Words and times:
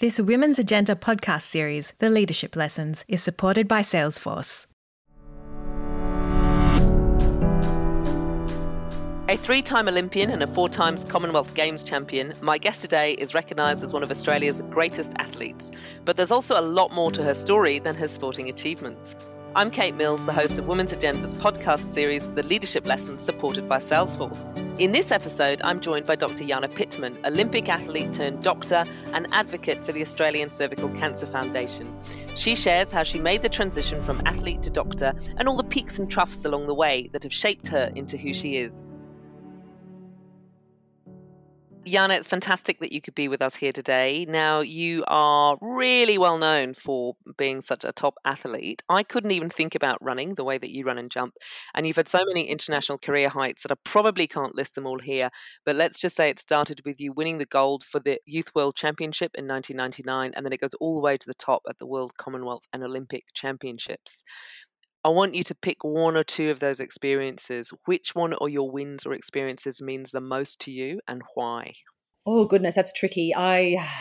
This 0.00 0.18
Women's 0.18 0.58
Agenda 0.58 0.94
podcast 0.94 1.42
series, 1.42 1.92
The 1.98 2.08
Leadership 2.08 2.56
Lessons, 2.56 3.04
is 3.06 3.22
supported 3.22 3.68
by 3.68 3.82
Salesforce. 3.82 4.64
A 9.28 9.36
three 9.36 9.60
time 9.60 9.88
Olympian 9.88 10.30
and 10.30 10.42
a 10.42 10.46
four 10.46 10.70
times 10.70 11.04
Commonwealth 11.04 11.52
Games 11.52 11.82
champion, 11.82 12.32
my 12.40 12.56
guest 12.56 12.80
today 12.80 13.12
is 13.12 13.34
recognised 13.34 13.84
as 13.84 13.92
one 13.92 14.02
of 14.02 14.10
Australia's 14.10 14.62
greatest 14.70 15.12
athletes. 15.18 15.70
But 16.06 16.16
there's 16.16 16.30
also 16.30 16.58
a 16.58 16.64
lot 16.64 16.92
more 16.92 17.10
to 17.10 17.22
her 17.22 17.34
story 17.34 17.78
than 17.78 17.94
her 17.96 18.08
sporting 18.08 18.48
achievements. 18.48 19.14
I'm 19.56 19.72
Kate 19.72 19.96
Mills, 19.96 20.26
the 20.26 20.32
host 20.32 20.58
of 20.58 20.68
Women's 20.68 20.92
Agenda's 20.92 21.34
podcast 21.34 21.90
series, 21.90 22.30
The 22.34 22.44
Leadership 22.44 22.86
Lessons, 22.86 23.20
supported 23.20 23.68
by 23.68 23.78
Salesforce. 23.78 24.56
In 24.78 24.92
this 24.92 25.10
episode, 25.10 25.60
I'm 25.64 25.80
joined 25.80 26.06
by 26.06 26.14
Dr. 26.14 26.44
Jana 26.44 26.68
Pittman, 26.68 27.18
Olympic 27.24 27.68
athlete 27.68 28.12
turned 28.12 28.44
doctor 28.44 28.84
and 29.12 29.26
advocate 29.32 29.84
for 29.84 29.90
the 29.90 30.02
Australian 30.02 30.52
Cervical 30.52 30.88
Cancer 30.90 31.26
Foundation. 31.26 31.92
She 32.36 32.54
shares 32.54 32.92
how 32.92 33.02
she 33.02 33.18
made 33.18 33.42
the 33.42 33.48
transition 33.48 34.00
from 34.04 34.22
athlete 34.24 34.62
to 34.62 34.70
doctor 34.70 35.14
and 35.36 35.48
all 35.48 35.56
the 35.56 35.64
peaks 35.64 35.98
and 35.98 36.08
troughs 36.08 36.44
along 36.44 36.68
the 36.68 36.74
way 36.74 37.10
that 37.12 37.24
have 37.24 37.34
shaped 37.34 37.66
her 37.66 37.90
into 37.96 38.16
who 38.16 38.32
she 38.32 38.54
is. 38.54 38.86
Jana, 41.90 42.14
it's 42.14 42.26
fantastic 42.28 42.78
that 42.78 42.92
you 42.92 43.00
could 43.00 43.16
be 43.16 43.26
with 43.26 43.42
us 43.42 43.56
here 43.56 43.72
today. 43.72 44.24
Now, 44.28 44.60
you 44.60 45.02
are 45.08 45.58
really 45.60 46.18
well 46.18 46.38
known 46.38 46.72
for 46.72 47.16
being 47.36 47.60
such 47.60 47.84
a 47.84 47.90
top 47.90 48.14
athlete. 48.24 48.80
I 48.88 49.02
couldn't 49.02 49.32
even 49.32 49.50
think 49.50 49.74
about 49.74 49.98
running 50.00 50.36
the 50.36 50.44
way 50.44 50.56
that 50.56 50.70
you 50.70 50.84
run 50.84 50.98
and 50.98 51.10
jump. 51.10 51.34
And 51.74 51.86
you've 51.86 51.96
had 51.96 52.06
so 52.06 52.20
many 52.28 52.48
international 52.48 52.96
career 52.96 53.28
heights 53.28 53.64
that 53.64 53.72
I 53.72 53.76
probably 53.84 54.28
can't 54.28 54.54
list 54.54 54.76
them 54.76 54.86
all 54.86 55.00
here. 55.00 55.30
But 55.66 55.74
let's 55.74 55.98
just 55.98 56.14
say 56.14 56.30
it 56.30 56.38
started 56.38 56.80
with 56.84 57.00
you 57.00 57.12
winning 57.12 57.38
the 57.38 57.46
gold 57.46 57.82
for 57.82 57.98
the 57.98 58.20
Youth 58.24 58.54
World 58.54 58.76
Championship 58.76 59.32
in 59.34 59.48
1999, 59.48 60.32
and 60.36 60.46
then 60.46 60.52
it 60.52 60.60
goes 60.60 60.74
all 60.80 60.94
the 60.94 61.00
way 61.00 61.16
to 61.16 61.26
the 61.26 61.34
top 61.34 61.62
at 61.68 61.78
the 61.78 61.86
World, 61.86 62.16
Commonwealth, 62.16 62.64
and 62.72 62.84
Olympic 62.84 63.24
Championships. 63.34 64.22
I 65.02 65.08
want 65.08 65.34
you 65.34 65.42
to 65.44 65.54
pick 65.54 65.82
one 65.82 66.16
or 66.16 66.24
two 66.24 66.50
of 66.50 66.60
those 66.60 66.78
experiences. 66.78 67.72
Which 67.86 68.14
one 68.14 68.34
or 68.34 68.48
your 68.50 68.70
wins 68.70 69.06
or 69.06 69.14
experiences 69.14 69.80
means 69.80 70.10
the 70.10 70.20
most 70.20 70.60
to 70.62 70.70
you 70.70 71.00
and 71.08 71.22
why? 71.34 71.72
Oh 72.26 72.44
goodness, 72.44 72.74
that's 72.74 72.92
tricky. 72.92 73.34
I 73.34 73.76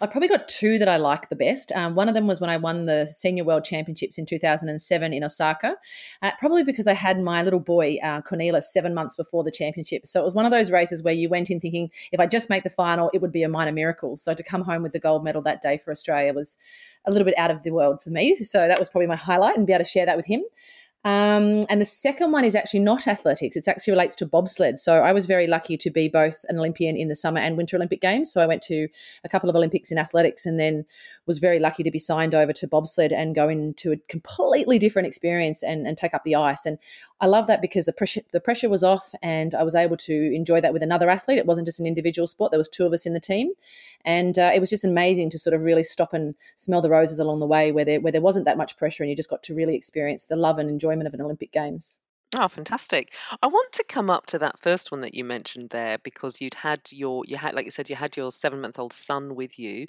I 0.00 0.06
probably 0.06 0.28
got 0.28 0.46
two 0.46 0.78
that 0.78 0.88
I 0.88 0.96
like 0.96 1.28
the 1.28 1.34
best. 1.34 1.72
Um, 1.74 1.96
one 1.96 2.08
of 2.08 2.14
them 2.14 2.28
was 2.28 2.40
when 2.40 2.50
I 2.50 2.56
won 2.56 2.86
the 2.86 3.04
Senior 3.04 3.42
World 3.42 3.64
Championships 3.64 4.16
in 4.16 4.26
2007 4.26 5.12
in 5.12 5.24
Osaka, 5.24 5.74
uh, 6.22 6.30
probably 6.38 6.62
because 6.62 6.86
I 6.86 6.94
had 6.94 7.20
my 7.20 7.42
little 7.42 7.58
boy, 7.58 7.96
uh, 8.00 8.22
Cornelis, 8.22 8.62
seven 8.62 8.94
months 8.94 9.16
before 9.16 9.42
the 9.42 9.50
championship. 9.50 10.06
So 10.06 10.20
it 10.20 10.24
was 10.24 10.36
one 10.36 10.44
of 10.44 10.52
those 10.52 10.70
races 10.70 11.02
where 11.02 11.14
you 11.14 11.28
went 11.28 11.50
in 11.50 11.58
thinking, 11.58 11.90
if 12.12 12.20
I 12.20 12.28
just 12.28 12.48
make 12.48 12.62
the 12.62 12.70
final, 12.70 13.10
it 13.12 13.20
would 13.20 13.32
be 13.32 13.42
a 13.42 13.48
minor 13.48 13.72
miracle. 13.72 14.16
So 14.16 14.34
to 14.34 14.42
come 14.44 14.62
home 14.62 14.84
with 14.84 14.92
the 14.92 15.00
gold 15.00 15.24
medal 15.24 15.42
that 15.42 15.62
day 15.62 15.78
for 15.78 15.90
Australia 15.90 16.32
was 16.32 16.58
a 17.06 17.10
little 17.10 17.24
bit 17.24 17.38
out 17.38 17.50
of 17.50 17.62
the 17.62 17.70
world 17.70 18.02
for 18.02 18.10
me. 18.10 18.34
So 18.34 18.68
that 18.68 18.78
was 18.78 18.88
probably 18.88 19.06
my 19.06 19.16
highlight 19.16 19.56
and 19.56 19.66
be 19.66 19.72
able 19.72 19.84
to 19.84 19.90
share 19.90 20.06
that 20.06 20.16
with 20.16 20.26
him. 20.26 20.42
Um, 21.04 21.62
and 21.70 21.80
the 21.80 21.86
second 21.86 22.32
one 22.32 22.44
is 22.44 22.56
actually 22.56 22.80
not 22.80 23.06
athletics. 23.06 23.56
It 23.56 23.68
actually 23.68 23.92
relates 23.92 24.16
to 24.16 24.26
bobsled. 24.26 24.78
So 24.78 24.94
I 24.94 25.12
was 25.12 25.26
very 25.26 25.46
lucky 25.46 25.76
to 25.78 25.90
be 25.90 26.08
both 26.08 26.44
an 26.48 26.58
Olympian 26.58 26.96
in 26.96 27.08
the 27.08 27.14
Summer 27.14 27.40
and 27.40 27.56
Winter 27.56 27.76
Olympic 27.76 28.00
Games. 28.00 28.32
So 28.32 28.42
I 28.42 28.46
went 28.46 28.62
to 28.62 28.88
a 29.24 29.28
couple 29.28 29.48
of 29.48 29.54
Olympics 29.54 29.92
in 29.92 29.96
athletics 29.96 30.44
and 30.44 30.58
then 30.58 30.84
was 31.26 31.38
very 31.38 31.60
lucky 31.60 31.84
to 31.84 31.90
be 31.90 32.00
signed 32.00 32.34
over 32.34 32.52
to 32.52 32.66
bobsled 32.66 33.12
and 33.12 33.34
go 33.34 33.48
into 33.48 33.92
a 33.92 33.96
completely 34.08 34.78
different 34.78 35.06
experience 35.06 35.62
and, 35.62 35.86
and 35.86 35.96
take 35.96 36.14
up 36.14 36.24
the 36.24 36.34
ice. 36.34 36.66
And 36.66 36.78
I 37.20 37.26
love 37.26 37.48
that 37.48 37.60
because 37.60 37.84
the 37.84 37.92
pressure 37.92 38.20
the 38.32 38.40
pressure 38.40 38.68
was 38.68 38.84
off 38.84 39.12
and 39.22 39.54
I 39.54 39.64
was 39.64 39.74
able 39.74 39.96
to 39.98 40.34
enjoy 40.34 40.60
that 40.60 40.72
with 40.72 40.82
another 40.82 41.10
athlete. 41.10 41.38
It 41.38 41.46
wasn't 41.46 41.66
just 41.66 41.80
an 41.80 41.86
individual 41.86 42.26
sport. 42.28 42.52
There 42.52 42.58
was 42.58 42.68
two 42.68 42.86
of 42.86 42.92
us 42.92 43.06
in 43.06 43.14
the 43.14 43.20
team. 43.20 43.52
And 44.04 44.38
uh, 44.38 44.52
it 44.54 44.60
was 44.60 44.70
just 44.70 44.84
amazing 44.84 45.30
to 45.30 45.38
sort 45.38 45.54
of 45.54 45.64
really 45.64 45.82
stop 45.82 46.14
and 46.14 46.36
smell 46.54 46.80
the 46.80 46.90
roses 46.90 47.18
along 47.18 47.40
the 47.40 47.46
way 47.46 47.72
where 47.72 47.84
there, 47.84 48.00
where 48.00 48.12
there 48.12 48.20
wasn't 48.20 48.44
that 48.44 48.56
much 48.56 48.76
pressure 48.76 49.02
and 49.02 49.10
you 49.10 49.16
just 49.16 49.30
got 49.30 49.42
to 49.44 49.54
really 49.54 49.74
experience 49.74 50.26
the 50.26 50.36
love 50.36 50.58
and 50.58 50.70
enjoyment 50.70 51.08
of 51.08 51.14
an 51.14 51.20
Olympic 51.20 51.50
Games. 51.50 51.98
Oh, 52.38 52.46
fantastic! 52.46 53.14
I 53.42 53.46
want 53.46 53.72
to 53.72 53.84
come 53.88 54.10
up 54.10 54.26
to 54.26 54.38
that 54.38 54.60
first 54.60 54.92
one 54.92 55.00
that 55.00 55.14
you 55.14 55.24
mentioned 55.24 55.70
there 55.70 55.96
because 55.96 56.42
you'd 56.42 56.54
had 56.54 56.82
your 56.90 57.24
you 57.26 57.38
had 57.38 57.54
like 57.54 57.64
you 57.64 57.70
said 57.70 57.88
you 57.88 57.96
had 57.96 58.18
your 58.18 58.30
seven 58.30 58.60
month 58.60 58.78
old 58.78 58.92
son 58.92 59.34
with 59.34 59.58
you. 59.58 59.86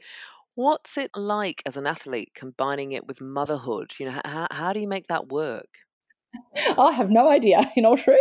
What's 0.55 0.97
it 0.97 1.11
like 1.15 1.61
as 1.65 1.75
an 1.75 1.85
athlete 1.85 2.31
combining 2.33 2.93
it 2.93 3.05
with 3.05 3.19
motherhood? 3.19 3.93
You 3.99 4.05
know, 4.05 4.21
how, 4.23 4.47
how 4.51 4.71
do 4.71 4.79
you 4.79 4.87
make 4.87 5.07
that 5.07 5.27
work? 5.27 5.79
I 6.77 6.91
have 6.91 7.09
no 7.09 7.29
idea, 7.29 7.71
in 7.75 7.85
all 7.85 7.97
truth. 7.97 8.19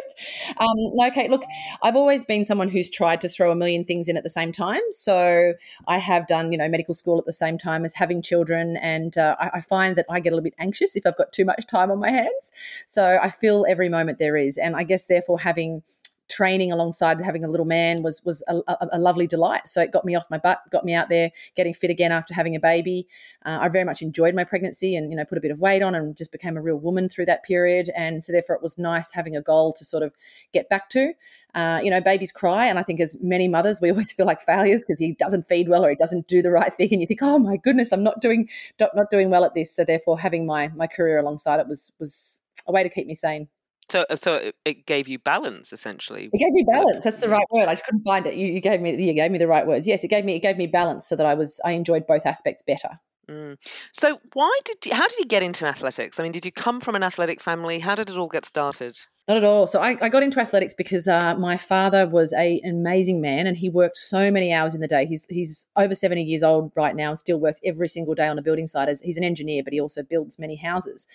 Um, 0.57 0.77
no, 0.95 1.11
Kate, 1.11 1.31
look, 1.31 1.43
I've 1.83 1.97
always 1.97 2.25
been 2.25 2.45
someone 2.45 2.69
who's 2.69 2.91
tried 2.91 3.21
to 3.23 3.29
throw 3.29 3.51
a 3.51 3.55
million 3.55 3.85
things 3.85 4.09
in 4.09 4.17
at 4.17 4.23
the 4.23 4.29
same 4.31 4.53
time. 4.53 4.81
So 4.93 5.55
I 5.87 5.99
have 5.99 6.27
done, 6.27 6.53
you 6.53 6.59
know, 6.59 6.69
medical 6.69 6.95
school 6.95 7.19
at 7.19 7.27
the 7.27 7.33
same 7.33 7.59
time 7.59 7.85
as 7.85 7.95
having 7.95 8.23
children. 8.23 8.77
And 8.79 9.17
uh, 9.17 9.37
I, 9.39 9.51
I, 9.55 9.61
find 9.61 9.97
that 9.97 10.07
I 10.09 10.21
get 10.21 10.31
a 10.31 10.35
little 10.35 10.45
bit 10.45 10.55
anxious 10.59 10.97
if 10.97 11.07
I've 11.07 11.17
got 11.17 11.33
too 11.33 11.45
much 11.45 11.67
time 11.67 11.91
on 11.91 11.99
my 11.99 12.11
hands. 12.11 12.53
So 12.87 13.19
I 13.21 13.31
feel 13.31 13.67
every 13.69 13.89
moment 13.89 14.19
there 14.19 14.37
is. 14.37 14.57
And 14.59 14.77
I 14.77 14.85
guess, 14.85 15.07
therefore, 15.07 15.39
having 15.39 15.83
training 16.29 16.71
alongside 16.71 17.21
having 17.21 17.45
a 17.45 17.49
little 17.49 17.67
man 17.67 18.03
was 18.03 18.25
was 18.25 18.43
a, 18.49 18.57
a, 18.69 18.89
a, 18.93 18.99
lovely 18.99 19.27
delight. 19.27 19.67
So 19.67 19.81
it 19.81 19.93
got 19.93 20.05
me 20.05 20.15
off 20.15 20.25
my 20.31 20.39
butt, 20.39 20.61
got 20.71 20.85
me 20.85 20.95
out 20.95 21.09
there 21.09 21.31
getting 21.57 21.75
fit 21.75 21.91
again 21.91 22.13
after 22.13 22.35
having 22.35 22.55
a 22.55 22.61
baby. 22.61 23.07
Uh, 23.47 23.59
I 23.61 23.69
very 23.69 23.85
much 23.85 24.03
enjoyed 24.03 24.35
my 24.35 24.45
pregnancy 24.45 24.95
and 24.95 25.11
you 25.11 25.17
know 25.17 25.25
put 25.25 25.39
a 25.39 25.41
bit 25.41 25.51
of 25.51 25.59
weight 25.59 25.83
on 25.83 25.95
and 25.95 26.17
just 26.17 26.31
became 26.31 26.57
a 26.57 26.63
real 26.63 26.77
woman 26.77 27.09
through 27.09 27.27
that 27.27 27.45
period. 27.45 27.91
And 27.97 28.23
so 28.23 28.33
therefore 28.33 28.57
it 28.57 28.63
was 28.63 28.79
nice 28.79 29.13
having 29.13 29.37
a 29.37 29.43
goal 29.43 29.73
to 29.75 29.85
sort 29.85 30.03
of 30.03 30.13
get 30.53 30.69
back 30.69 30.91
to. 30.91 31.13
Uh, 31.55 31.81
you 31.83 31.91
know, 31.91 32.01
babies 32.01 32.31
cry, 32.31 32.67
and 32.67 32.79
I 32.79 32.83
think 32.83 33.01
as 33.01 33.17
many 33.23 33.49
mothers, 33.49 33.81
we 33.81 33.91
always 33.91 34.13
feel 34.17 34.27
like 34.27 34.41
failures 34.41 34.85
because 34.85 34.99
he 34.99 35.13
doesn't 35.13 35.47
feed 35.47 35.69
well 35.69 35.85
or 35.85 35.91
he 35.91 35.97
doesn't 35.97 36.29
do 36.29 36.43
the 36.43 36.51
right 36.51 36.73
thing, 36.73 36.89
and 36.93 37.01
you 37.01 37.07
think, 37.07 37.23
oh 37.23 37.39
my 37.39 37.57
goodness, 37.57 37.93
I'm 37.93 38.03
not 38.03 38.21
doing 38.21 38.49
not 38.79 39.11
doing 39.11 39.31
well 39.31 39.45
at 39.45 39.55
this. 39.55 39.75
So 39.75 39.85
therefore, 39.85 40.19
having 40.19 40.47
my 40.47 40.69
my 40.69 40.87
career 40.87 41.19
alongside 41.19 41.61
it 41.61 41.67
was 41.67 41.93
was 41.99 42.43
a 42.67 42.73
way 42.73 42.83
to 42.83 42.89
keep 42.91 43.07
me 43.07 43.15
sane. 43.15 43.49
So, 43.89 44.05
uh, 44.11 44.17
so 44.17 44.53
it 44.65 44.87
gave 44.87 45.09
you 45.09 45.19
balance, 45.19 45.73
essentially. 45.73 46.31
It 46.33 46.39
gave 46.39 46.53
me 46.53 46.65
balance. 46.71 47.05
That's 47.05 47.21
the 47.21 47.29
right 47.29 47.47
word. 47.51 47.69
I 47.69 47.73
just 47.73 47.85
couldn't 47.85 48.03
find 48.03 48.27
it. 48.27 48.35
You, 48.35 48.47
you 48.47 48.61
gave 48.61 48.81
me, 48.81 49.03
you 49.03 49.15
gave 49.15 49.31
me 49.31 49.39
the 49.39 49.49
right 49.49 49.67
words. 49.67 49.87
Yes, 49.87 50.05
it 50.05 50.09
gave 50.09 50.25
me, 50.25 50.35
it 50.35 50.43
gave 50.43 50.57
me 50.57 50.67
balance, 50.67 51.09
so 51.09 51.17
that 51.17 51.27
I 51.27 51.35
was, 51.35 51.61
I 51.65 51.73
enjoyed 51.73 52.07
both 52.07 52.27
aspects 52.27 52.63
better. 52.67 53.01
Mm. 53.29 53.57
So, 53.93 54.21
why 54.35 54.59
did 54.65 54.87
you, 54.87 54.95
how 54.95 55.07
did 55.07 55.19
you 55.19 55.27
get 55.27 55.43
into 55.43 55.67
athletics? 55.67 56.19
I 56.19 56.23
mean, 56.23 56.33
did 56.33 56.45
you 56.45 56.53
come 56.53 56.81
from 56.81 56.97
an 56.97 57.03
athletic 57.03 57.41
family? 57.41 57.79
How 57.79 57.95
did 57.95 58.11
it 58.11 58.17
all 58.17 58.29
get 58.29 58.45
started? 58.45 58.99
Not 59.29 59.37
at 59.37 59.45
all. 59.45 59.67
So 59.67 59.83
I, 59.83 59.95
I 60.01 60.09
got 60.09 60.23
into 60.23 60.41
athletics 60.41 60.73
because 60.73 61.07
uh, 61.07 61.35
my 61.37 61.59
father 61.59 62.09
was 62.09 62.33
a, 62.33 62.63
an 62.65 62.71
amazing 62.71 63.21
man 63.21 63.47
and 63.47 63.59
he 63.59 63.69
worked 63.69 63.99
so 63.99 64.31
many 64.31 64.55
hours 64.55 64.75
in 64.75 64.81
the 64.81 64.89
day. 64.89 65.05
He's 65.05 65.27
he's 65.29 65.67
over 65.77 65.95
70 65.95 66.23
years 66.23 66.43
old 66.43 66.73
right 66.77 66.97
now 66.97 67.11
and 67.11 67.19
still 67.19 67.39
works 67.39 67.61
every 67.63 67.89
single 67.89 68.15
day 68.15 68.27
on 68.27 68.39
a 68.39 68.43
building 68.43 68.67
site. 68.67 68.89
As 68.89 69.03
he's 69.03 69.19
an 69.19 69.25
engineer, 69.25 69.63
but 69.63 69.75
he 69.75 69.83
also 69.83 70.03
builds 70.03 70.39
many 70.39 70.57
houses. 70.57 71.07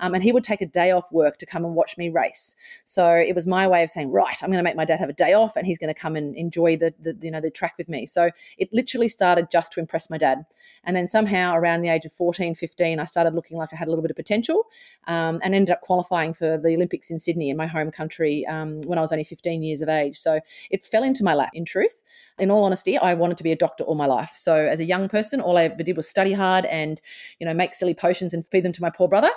Um, 0.00 0.14
and 0.14 0.24
he 0.24 0.32
would 0.32 0.42
take 0.42 0.60
a 0.60 0.66
day 0.66 0.90
off 0.90 1.12
work 1.12 1.36
to 1.38 1.46
come 1.46 1.64
and 1.64 1.76
watch 1.76 1.96
me 1.96 2.08
race. 2.08 2.56
So 2.82 3.08
it 3.14 3.36
was 3.36 3.46
my 3.46 3.68
way 3.68 3.84
of 3.84 3.90
saying, 3.90 4.10
right, 4.10 4.42
I'm 4.42 4.48
going 4.48 4.58
to 4.58 4.64
make 4.64 4.74
my 4.74 4.84
dad 4.84 4.98
have 4.98 5.08
a 5.08 5.12
day 5.12 5.34
off 5.34 5.54
and 5.54 5.64
he's 5.64 5.78
going 5.78 5.94
to 5.94 6.00
come 6.00 6.16
and 6.16 6.34
enjoy 6.34 6.76
the, 6.76 6.92
the 6.98 7.16
you 7.22 7.30
know 7.30 7.40
the 7.40 7.52
track 7.52 7.74
with 7.78 7.88
me. 7.88 8.04
So 8.04 8.30
it 8.58 8.68
literally 8.72 9.06
started 9.06 9.46
just 9.52 9.70
to 9.74 9.80
impress 9.80 10.10
my 10.10 10.18
dad. 10.18 10.44
And 10.82 10.96
then 10.96 11.06
somehow 11.06 11.54
around 11.54 11.82
the 11.82 11.88
age 11.88 12.04
of 12.04 12.12
14, 12.12 12.54
15, 12.56 12.98
I 12.98 13.04
started 13.04 13.34
looking 13.34 13.58
like 13.58 13.68
I 13.72 13.76
had 13.76 13.86
a 13.86 13.90
little 13.90 14.02
bit 14.02 14.10
of 14.10 14.16
potential 14.16 14.64
um, 15.06 15.38
and 15.44 15.54
ended 15.54 15.70
up 15.70 15.82
qualifying 15.82 16.32
for 16.32 16.58
the 16.58 16.74
Olympics 16.74 17.10
in 17.10 17.18
Sydney 17.18 17.50
in 17.50 17.59
my 17.60 17.66
home 17.66 17.90
country 17.90 18.46
um, 18.46 18.80
when 18.86 18.98
I 18.98 19.02
was 19.02 19.12
only 19.12 19.24
15 19.24 19.62
years 19.62 19.82
of 19.82 19.88
age. 19.88 20.16
So 20.18 20.40
it 20.70 20.82
fell 20.82 21.02
into 21.02 21.22
my 21.22 21.34
lap, 21.34 21.50
in 21.54 21.64
truth. 21.64 22.02
In 22.38 22.50
all 22.50 22.64
honesty, 22.64 22.96
I 22.96 23.12
wanted 23.14 23.36
to 23.36 23.44
be 23.44 23.52
a 23.52 23.56
doctor 23.56 23.84
all 23.84 23.94
my 23.94 24.06
life. 24.06 24.32
So 24.34 24.54
as 24.54 24.80
a 24.80 24.84
young 24.84 25.08
person, 25.08 25.40
all 25.40 25.58
I 25.58 25.64
ever 25.64 25.82
did 25.82 25.96
was 25.96 26.08
study 26.08 26.32
hard 26.32 26.64
and, 26.64 27.00
you 27.38 27.46
know, 27.46 27.54
make 27.54 27.74
silly 27.74 27.94
potions 27.94 28.32
and 28.32 28.46
feed 28.46 28.64
them 28.64 28.72
to 28.72 28.82
my 28.82 28.90
poor 28.90 29.08
brother. 29.08 29.30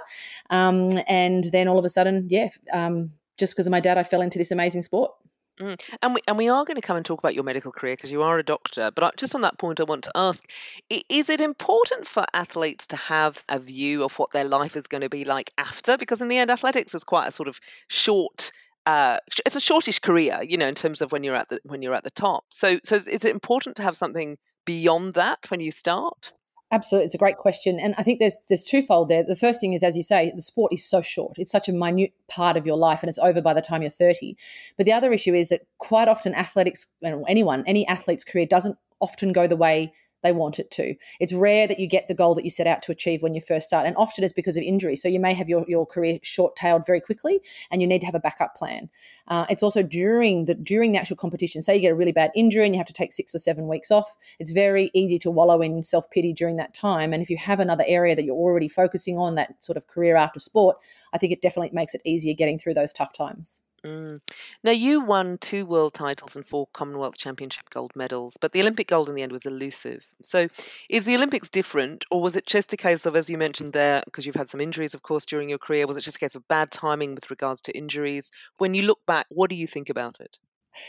Um, 0.50 0.90
and 1.08 1.44
then 1.52 1.68
all 1.68 1.78
of 1.78 1.86
a 1.86 1.90
sudden, 1.90 2.28
yeah, 2.30 2.50
um, 2.72 3.12
just 3.38 3.54
because 3.54 3.68
of 3.68 3.72
my 3.72 3.80
dad, 3.80 3.98
I 3.98 4.04
fell 4.04 4.22
into 4.22 4.38
this 4.38 4.52
amazing 4.52 4.84
sport. 4.84 5.12
Mm. 5.60 5.80
And 6.02 6.16
we 6.16 6.22
and 6.28 6.38
we 6.38 6.50
are 6.50 6.66
going 6.66 6.76
to 6.76 6.82
come 6.82 6.98
and 6.98 7.06
talk 7.06 7.20
about 7.20 7.36
your 7.36 7.44
medical 7.44 7.72
career 7.72 7.96
because 7.96 8.12
you 8.12 8.24
are 8.24 8.40
a 8.40 8.44
doctor. 8.44 8.90
But 8.90 9.18
just 9.18 9.36
on 9.36 9.42
that 9.42 9.60
point, 9.60 9.80
I 9.80 9.84
want 9.84 10.04
to 10.06 10.12
ask: 10.16 10.44
Is 10.90 11.30
it 11.30 11.40
important 11.40 12.08
for 12.08 12.26
athletes 12.34 12.88
to 12.88 12.96
have 12.96 13.44
a 13.50 13.60
view 13.60 14.04
of 14.04 14.18
what 14.18 14.32
their 14.32 14.46
life 14.46 14.76
is 14.76 14.88
going 14.88 15.02
to 15.02 15.10
be 15.10 15.24
like 15.24 15.52
after? 15.60 15.96
Because 15.96 16.22
in 16.22 16.28
the 16.28 16.40
end, 16.40 16.50
athletics 16.50 16.96
is 16.96 17.04
quite 17.04 17.28
a 17.28 17.32
sort 17.32 17.48
of 17.48 17.60
short. 17.88 18.52
Uh, 18.86 19.18
it's 19.46 19.56
a 19.56 19.62
shortish 19.62 20.00
career, 20.00 20.42
you 20.42 20.58
know, 20.58 20.68
in 20.68 20.76
terms 20.76 21.02
of 21.02 21.12
when 21.12 21.24
you're 21.24 21.36
at 21.36 21.50
the 21.50 21.60
when 21.64 21.84
you're 21.84 21.94
at 21.96 22.04
the 22.04 22.10
top. 22.12 22.46
So, 22.50 22.80
so 22.84 22.96
is 22.96 23.08
it 23.08 23.26
important 23.26 23.76
to 23.78 23.84
have 23.84 23.96
something 23.96 24.38
beyond 24.66 25.14
that 25.14 25.46
when 25.50 25.60
you 25.60 25.72
start? 25.72 26.34
Absolutely, 26.74 27.06
it's 27.06 27.14
a 27.14 27.20
great 27.20 27.38
question, 27.38 27.80
and 27.80 27.94
I 28.00 28.04
think 28.04 28.18
there's 28.18 28.36
there's 28.50 28.66
twofold 28.66 29.08
there. 29.08 29.22
The 29.24 29.36
first 29.36 29.62
thing 29.62 29.74
is, 29.74 29.84
as 29.84 29.96
you 29.96 30.02
say, 30.02 30.32
the 30.34 30.42
sport 30.42 30.74
is 30.74 30.84
so 30.84 31.02
short; 31.02 31.34
it's 31.38 31.52
such 31.52 31.70
a 31.70 31.72
minute 31.72 32.14
part 32.28 32.58
of 32.58 32.66
your 32.66 32.78
life, 32.78 33.04
and 33.04 33.12
it's 33.12 33.20
over 33.20 33.44
by 33.44 33.54
the 33.54 33.62
time 33.62 33.84
you're 33.84 33.92
30. 33.92 34.36
But 34.76 34.88
the 34.88 34.92
other 34.92 35.14
issue 35.14 35.36
is 35.36 35.50
that 35.50 35.68
quite 35.78 36.08
often 36.08 36.34
athletics, 36.34 36.88
anyone, 37.04 37.64
any 37.68 37.88
athlete's 37.88 38.24
career 38.24 38.48
doesn't 38.48 38.76
often 39.02 39.34
go 39.34 39.46
the 39.46 39.56
way 39.56 39.94
they 40.24 40.32
want 40.32 40.60
it 40.60 40.72
to. 40.72 40.96
It's 41.20 41.34
rare 41.34 41.68
that 41.68 41.80
you 41.80 41.88
get 41.88 42.08
the 42.08 42.14
goal 42.14 42.36
that 42.36 42.44
you 42.44 42.50
set 42.50 42.68
out 42.68 42.82
to 42.84 42.92
achieve 42.92 43.22
when 43.22 43.34
you 43.34 43.42
first 43.42 43.68
start, 43.68 43.86
and 43.86 43.96
often 43.98 44.24
it's 44.24 44.34
because 44.34 44.58
of 44.58 44.64
injury. 44.64 44.96
So 44.96 45.08
you 45.08 45.20
may 45.20 45.34
have 45.34 45.50
your, 45.50 45.66
your 45.68 45.86
career 45.86 46.20
short 46.24 46.56
tailed 46.56 46.86
very 46.86 47.02
quickly, 47.02 47.42
and 47.72 47.82
you 47.82 47.88
need 47.88 48.00
to 48.00 48.06
have 48.06 48.16
a 48.16 48.20
backup 48.20 48.56
plan. 48.56 48.90
Uh, 49.28 49.46
it's 49.50 49.64
also 49.64 49.82
during 49.82 50.46
the 50.46 50.56
during 50.56 50.92
the 50.92 50.98
actual 50.98 51.16
competition. 51.16 51.62
Say 51.62 51.76
you 51.76 51.82
get 51.82 51.92
a 51.92 51.96
really 51.96 52.12
bad 52.12 52.32
injury 52.36 52.66
and 52.66 52.76
you 52.76 52.80
have 52.80 52.88
to 52.88 52.94
take 52.94 53.14
six 53.14 53.34
or 53.34 53.40
seven 53.40 53.68
weeks 53.68 53.92
off. 53.92 54.16
It's 54.40 54.52
very 54.52 54.92
easy 54.94 55.18
to 55.20 55.32
wallow 55.32 55.62
in 55.62 55.82
self 55.84 56.10
pity 56.10 56.34
during 56.34 56.58
that 56.58 56.74
time. 56.74 57.14
And 57.14 57.22
if 57.24 57.30
you 57.30 57.38
have 57.38 57.60
another 57.60 57.86
area 57.88 58.16
that 58.16 58.26
you're 58.26 58.36
already 58.36 58.68
focusing 58.68 59.18
on, 59.18 59.36
that 59.36 59.64
sort 59.64 59.78
of 59.78 59.88
career 59.88 60.16
after 60.16 60.40
sport, 60.40 60.78
I 61.14 61.18
think 61.18 61.32
it 61.32 61.42
definitely 61.42 61.72
makes 61.74 61.96
it 61.96 62.02
easier 62.04 62.34
getting 62.34 62.60
through 62.60 62.74
those 62.74 62.94
tough 62.94 63.14
times. 63.14 63.62
Mm. 63.86 64.22
Now, 64.64 64.72
you 64.72 65.02
won 65.02 65.38
two 65.38 65.66
world 65.66 65.94
titles 65.94 66.38
and 66.38 66.46
four 66.48 66.68
Commonwealth 66.74 67.18
Championship 67.18 67.70
gold 67.70 67.92
medals, 67.98 68.38
but 68.40 68.54
the 68.54 68.62
Olympic 68.62 68.88
gold 68.88 69.10
in 69.10 69.16
the 69.16 69.22
end 69.22 69.34
was 69.34 69.46
elusive. 69.46 70.06
So, 70.22 70.48
is 70.90 71.04
the 71.04 71.16
Olympics 71.16 71.50
different, 71.50 72.06
or 72.10 72.22
was 72.22 72.38
it 72.38 72.46
just 72.46 72.72
a 72.72 72.78
case 72.78 73.06
of, 73.06 73.14
as 73.18 73.30
you 73.30 73.38
mentioned 73.38 73.74
there, 73.74 74.02
because 74.06 74.26
you've 74.26 74.36
had 74.36 74.48
some 74.48 74.62
injuries, 74.62 74.94
of 74.94 75.02
course, 75.02 75.26
during 75.26 75.50
your 75.50 75.58
career, 75.58 75.86
was 75.86 75.98
it 75.98 76.02
just 76.02 76.16
a 76.16 76.20
case 76.20 76.36
of 76.36 76.48
bad 76.48 76.72
timing 76.72 77.14
with 77.14 77.30
regards 77.30 77.60
to 77.64 77.78
injuries? 77.78 78.32
When 78.58 78.74
you 78.74 78.84
look 78.84 79.06
back, 79.06 79.26
what 79.30 79.50
do 79.50 79.56
you 79.58 79.68
think 79.68 79.90
about 79.90 80.22
it? 80.22 80.38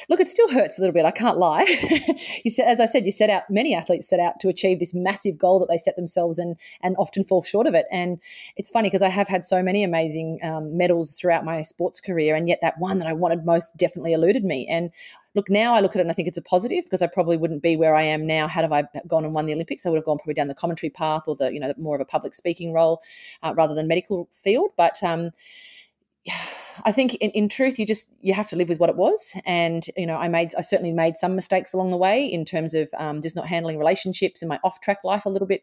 Look, 0.08 0.20
it 0.20 0.28
still 0.28 0.48
hurts 0.48 0.78
a 0.78 0.80
little 0.80 0.94
bit. 0.94 1.04
I 1.04 1.10
can't 1.10 1.38
lie. 1.38 1.64
you 2.44 2.50
said, 2.50 2.66
as 2.66 2.80
I 2.80 2.86
said, 2.86 3.04
you 3.04 3.10
set 3.10 3.30
out. 3.30 3.42
Many 3.50 3.74
athletes 3.74 4.08
set 4.08 4.20
out 4.20 4.40
to 4.40 4.48
achieve 4.48 4.78
this 4.78 4.94
massive 4.94 5.38
goal 5.38 5.58
that 5.60 5.68
they 5.68 5.78
set 5.78 5.96
themselves, 5.96 6.38
and 6.38 6.56
and 6.82 6.96
often 6.98 7.24
fall 7.24 7.42
short 7.42 7.66
of 7.66 7.74
it. 7.74 7.86
And 7.90 8.20
it's 8.56 8.70
funny 8.70 8.88
because 8.88 9.02
I 9.02 9.08
have 9.08 9.28
had 9.28 9.44
so 9.44 9.62
many 9.62 9.84
amazing 9.84 10.38
um, 10.42 10.76
medals 10.76 11.14
throughout 11.14 11.44
my 11.44 11.62
sports 11.62 12.00
career, 12.00 12.34
and 12.34 12.48
yet 12.48 12.58
that 12.62 12.78
one 12.78 12.98
that 12.98 13.08
I 13.08 13.12
wanted 13.12 13.44
most 13.44 13.76
definitely 13.76 14.12
eluded 14.12 14.44
me. 14.44 14.66
And 14.68 14.90
look, 15.34 15.50
now 15.50 15.74
I 15.74 15.80
look 15.80 15.92
at 15.92 15.98
it 15.98 16.02
and 16.02 16.10
I 16.10 16.14
think 16.14 16.28
it's 16.28 16.38
a 16.38 16.42
positive 16.42 16.84
because 16.84 17.02
I 17.02 17.06
probably 17.06 17.36
wouldn't 17.36 17.62
be 17.62 17.76
where 17.76 17.94
I 17.94 18.02
am 18.02 18.26
now 18.26 18.46
had 18.46 18.70
I 18.70 18.84
gone 19.06 19.24
and 19.24 19.34
won 19.34 19.46
the 19.46 19.52
Olympics. 19.52 19.84
I 19.84 19.90
would 19.90 19.96
have 19.96 20.04
gone 20.04 20.18
probably 20.18 20.34
down 20.34 20.48
the 20.48 20.54
commentary 20.54 20.90
path 20.90 21.24
or 21.26 21.36
the 21.36 21.52
you 21.52 21.60
know 21.60 21.72
more 21.76 21.94
of 21.94 22.00
a 22.00 22.06
public 22.06 22.34
speaking 22.34 22.72
role 22.72 23.02
uh, 23.42 23.52
rather 23.56 23.74
than 23.74 23.88
medical 23.88 24.28
field. 24.32 24.70
But 24.76 25.02
um, 25.02 25.30
I 26.82 26.92
think 26.92 27.14
in, 27.16 27.30
in 27.30 27.48
truth, 27.48 27.78
you 27.78 27.86
just 27.86 28.12
you 28.20 28.34
have 28.34 28.48
to 28.48 28.56
live 28.56 28.68
with 28.68 28.78
what 28.80 28.90
it 28.90 28.96
was, 28.96 29.32
and 29.46 29.86
you 29.96 30.06
know, 30.06 30.16
I 30.16 30.28
made 30.28 30.54
I 30.56 30.60
certainly 30.60 30.92
made 30.92 31.16
some 31.16 31.34
mistakes 31.34 31.72
along 31.72 31.90
the 31.90 31.96
way 31.96 32.26
in 32.26 32.44
terms 32.44 32.74
of 32.74 32.88
um, 32.96 33.20
just 33.20 33.36
not 33.36 33.46
handling 33.46 33.78
relationships 33.78 34.42
and 34.42 34.48
my 34.48 34.58
off 34.64 34.80
track 34.80 34.98
life 35.04 35.24
a 35.24 35.28
little 35.28 35.46
bit 35.46 35.62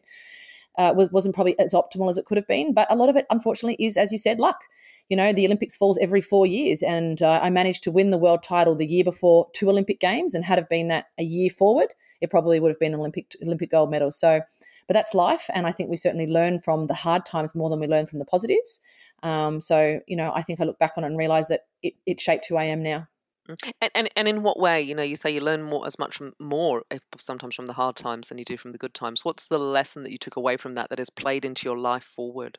uh, 0.78 0.94
was, 0.96 1.10
wasn't 1.10 1.34
probably 1.34 1.58
as 1.58 1.74
optimal 1.74 2.08
as 2.08 2.18
it 2.18 2.24
could 2.24 2.38
have 2.38 2.46
been. 2.46 2.72
But 2.72 2.90
a 2.90 2.96
lot 2.96 3.08
of 3.08 3.16
it, 3.16 3.26
unfortunately, 3.30 3.84
is 3.84 3.96
as 3.96 4.12
you 4.12 4.18
said, 4.18 4.38
luck. 4.38 4.64
You 5.08 5.16
know, 5.16 5.32
the 5.32 5.44
Olympics 5.44 5.76
falls 5.76 5.98
every 5.98 6.22
four 6.22 6.46
years, 6.46 6.82
and 6.82 7.20
uh, 7.20 7.40
I 7.42 7.50
managed 7.50 7.82
to 7.84 7.90
win 7.90 8.10
the 8.10 8.18
world 8.18 8.42
title 8.42 8.74
the 8.74 8.86
year 8.86 9.04
before 9.04 9.48
two 9.52 9.68
Olympic 9.68 10.00
games, 10.00 10.34
and 10.34 10.44
had 10.44 10.58
have 10.58 10.68
been 10.68 10.88
that 10.88 11.06
a 11.18 11.24
year 11.24 11.50
forward, 11.50 11.88
it 12.22 12.30
probably 12.30 12.60
would 12.60 12.70
have 12.70 12.78
been 12.78 12.94
Olympic 12.94 13.34
Olympic 13.42 13.70
gold 13.70 13.90
medal. 13.90 14.10
So 14.10 14.40
but 14.86 14.94
that's 14.94 15.14
life. 15.14 15.48
And 15.54 15.66
I 15.66 15.72
think 15.72 15.90
we 15.90 15.96
certainly 15.96 16.26
learn 16.26 16.58
from 16.58 16.86
the 16.86 16.94
hard 16.94 17.24
times 17.24 17.54
more 17.54 17.70
than 17.70 17.80
we 17.80 17.86
learn 17.86 18.06
from 18.06 18.18
the 18.18 18.24
positives. 18.24 18.80
Um, 19.22 19.60
so, 19.60 20.00
you 20.06 20.16
know, 20.16 20.32
I 20.34 20.42
think 20.42 20.60
I 20.60 20.64
look 20.64 20.78
back 20.78 20.92
on 20.96 21.04
it 21.04 21.08
and 21.08 21.18
realize 21.18 21.48
that 21.48 21.62
it, 21.82 21.94
it 22.06 22.20
shaped 22.20 22.46
who 22.48 22.56
I 22.56 22.64
am 22.64 22.82
now. 22.82 23.08
Mm. 23.48 23.72
And, 23.80 23.90
and 23.94 24.10
and 24.16 24.28
in 24.28 24.42
what 24.42 24.58
way? 24.58 24.80
You 24.80 24.94
know, 24.94 25.02
you 25.02 25.16
say 25.16 25.30
you 25.30 25.40
learn 25.40 25.62
more 25.62 25.86
as 25.86 25.98
much 25.98 26.16
from 26.16 26.32
more 26.38 26.82
sometimes 27.18 27.54
from 27.54 27.66
the 27.66 27.72
hard 27.72 27.96
times 27.96 28.28
than 28.28 28.38
you 28.38 28.44
do 28.44 28.56
from 28.56 28.72
the 28.72 28.78
good 28.78 28.94
times. 28.94 29.24
What's 29.24 29.48
the 29.48 29.58
lesson 29.58 30.04
that 30.04 30.12
you 30.12 30.18
took 30.18 30.36
away 30.36 30.56
from 30.56 30.74
that 30.74 30.90
that 30.90 30.98
has 30.98 31.10
played 31.10 31.44
into 31.44 31.66
your 31.66 31.78
life 31.78 32.04
forward? 32.04 32.58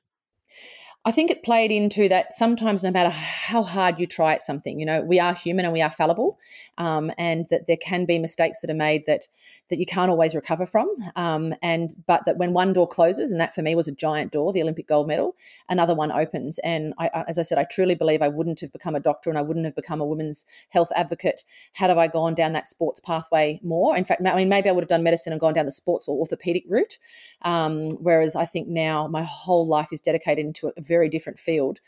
I 1.05 1.11
think 1.11 1.29
it 1.29 1.43
played 1.43 1.69
into 1.69 2.07
that 2.07 2.33
sometimes, 2.33 2.81
no 2.81 2.89
matter 2.89 3.09
how 3.09 3.61
hard 3.61 3.99
you 3.99 4.07
try 4.07 4.33
at 4.33 4.41
something, 4.41 4.79
you 4.79 4.85
know, 4.85 5.01
we 5.01 5.19
are 5.19 5.33
human 5.33 5.65
and 5.65 5.73
we 5.73 5.81
are 5.81 5.91
fallible, 5.91 6.39
um, 6.77 7.11
and 7.17 7.45
that 7.49 7.67
there 7.67 7.77
can 7.77 8.05
be 8.05 8.19
mistakes 8.19 8.61
that 8.61 8.69
are 8.69 8.75
made 8.75 9.05
that 9.05 9.27
that 9.69 9.79
you 9.79 9.85
can't 9.85 10.09
always 10.09 10.35
recover 10.35 10.65
from. 10.65 10.87
Um, 11.15 11.55
and 11.61 11.93
but 12.07 12.23
that 12.25 12.37
when 12.37 12.53
one 12.53 12.71
door 12.71 12.87
closes, 12.87 13.31
and 13.31 13.41
that 13.41 13.53
for 13.53 13.61
me 13.61 13.75
was 13.75 13.89
a 13.89 13.91
giant 13.91 14.31
door, 14.31 14.53
the 14.53 14.61
Olympic 14.61 14.87
gold 14.87 15.07
medal, 15.07 15.35
another 15.67 15.93
one 15.93 16.11
opens. 16.11 16.57
And 16.59 16.93
I, 16.97 17.09
as 17.27 17.37
I 17.37 17.41
said, 17.41 17.57
I 17.57 17.65
truly 17.65 17.95
believe 17.95 18.21
I 18.21 18.29
wouldn't 18.29 18.61
have 18.61 18.71
become 18.71 18.95
a 18.95 19.01
doctor 19.01 19.29
and 19.29 19.37
I 19.37 19.41
wouldn't 19.41 19.65
have 19.65 19.75
become 19.75 19.99
a 19.99 20.05
women's 20.05 20.45
health 20.69 20.91
advocate 20.95 21.43
had 21.73 21.91
I 21.91 22.07
gone 22.07 22.33
down 22.33 22.53
that 22.53 22.67
sports 22.67 23.01
pathway 23.01 23.59
more. 23.61 23.97
In 23.97 24.05
fact, 24.05 24.21
I 24.25 24.35
mean, 24.35 24.49
maybe 24.49 24.69
I 24.69 24.71
would 24.71 24.83
have 24.83 24.89
done 24.89 25.03
medicine 25.03 25.33
and 25.33 25.39
gone 25.39 25.53
down 25.53 25.65
the 25.65 25.71
sports 25.71 26.07
or 26.07 26.17
orthopedic 26.17 26.63
route. 26.67 26.97
Um, 27.41 27.89
whereas 27.99 28.37
I 28.37 28.45
think 28.45 28.69
now 28.69 29.07
my 29.07 29.23
whole 29.23 29.67
life 29.67 29.89
is 29.91 29.99
dedicated 29.99 30.45
into 30.45 30.71
a 30.77 30.81
very 30.93 31.09
different 31.09 31.39
field 31.39 31.79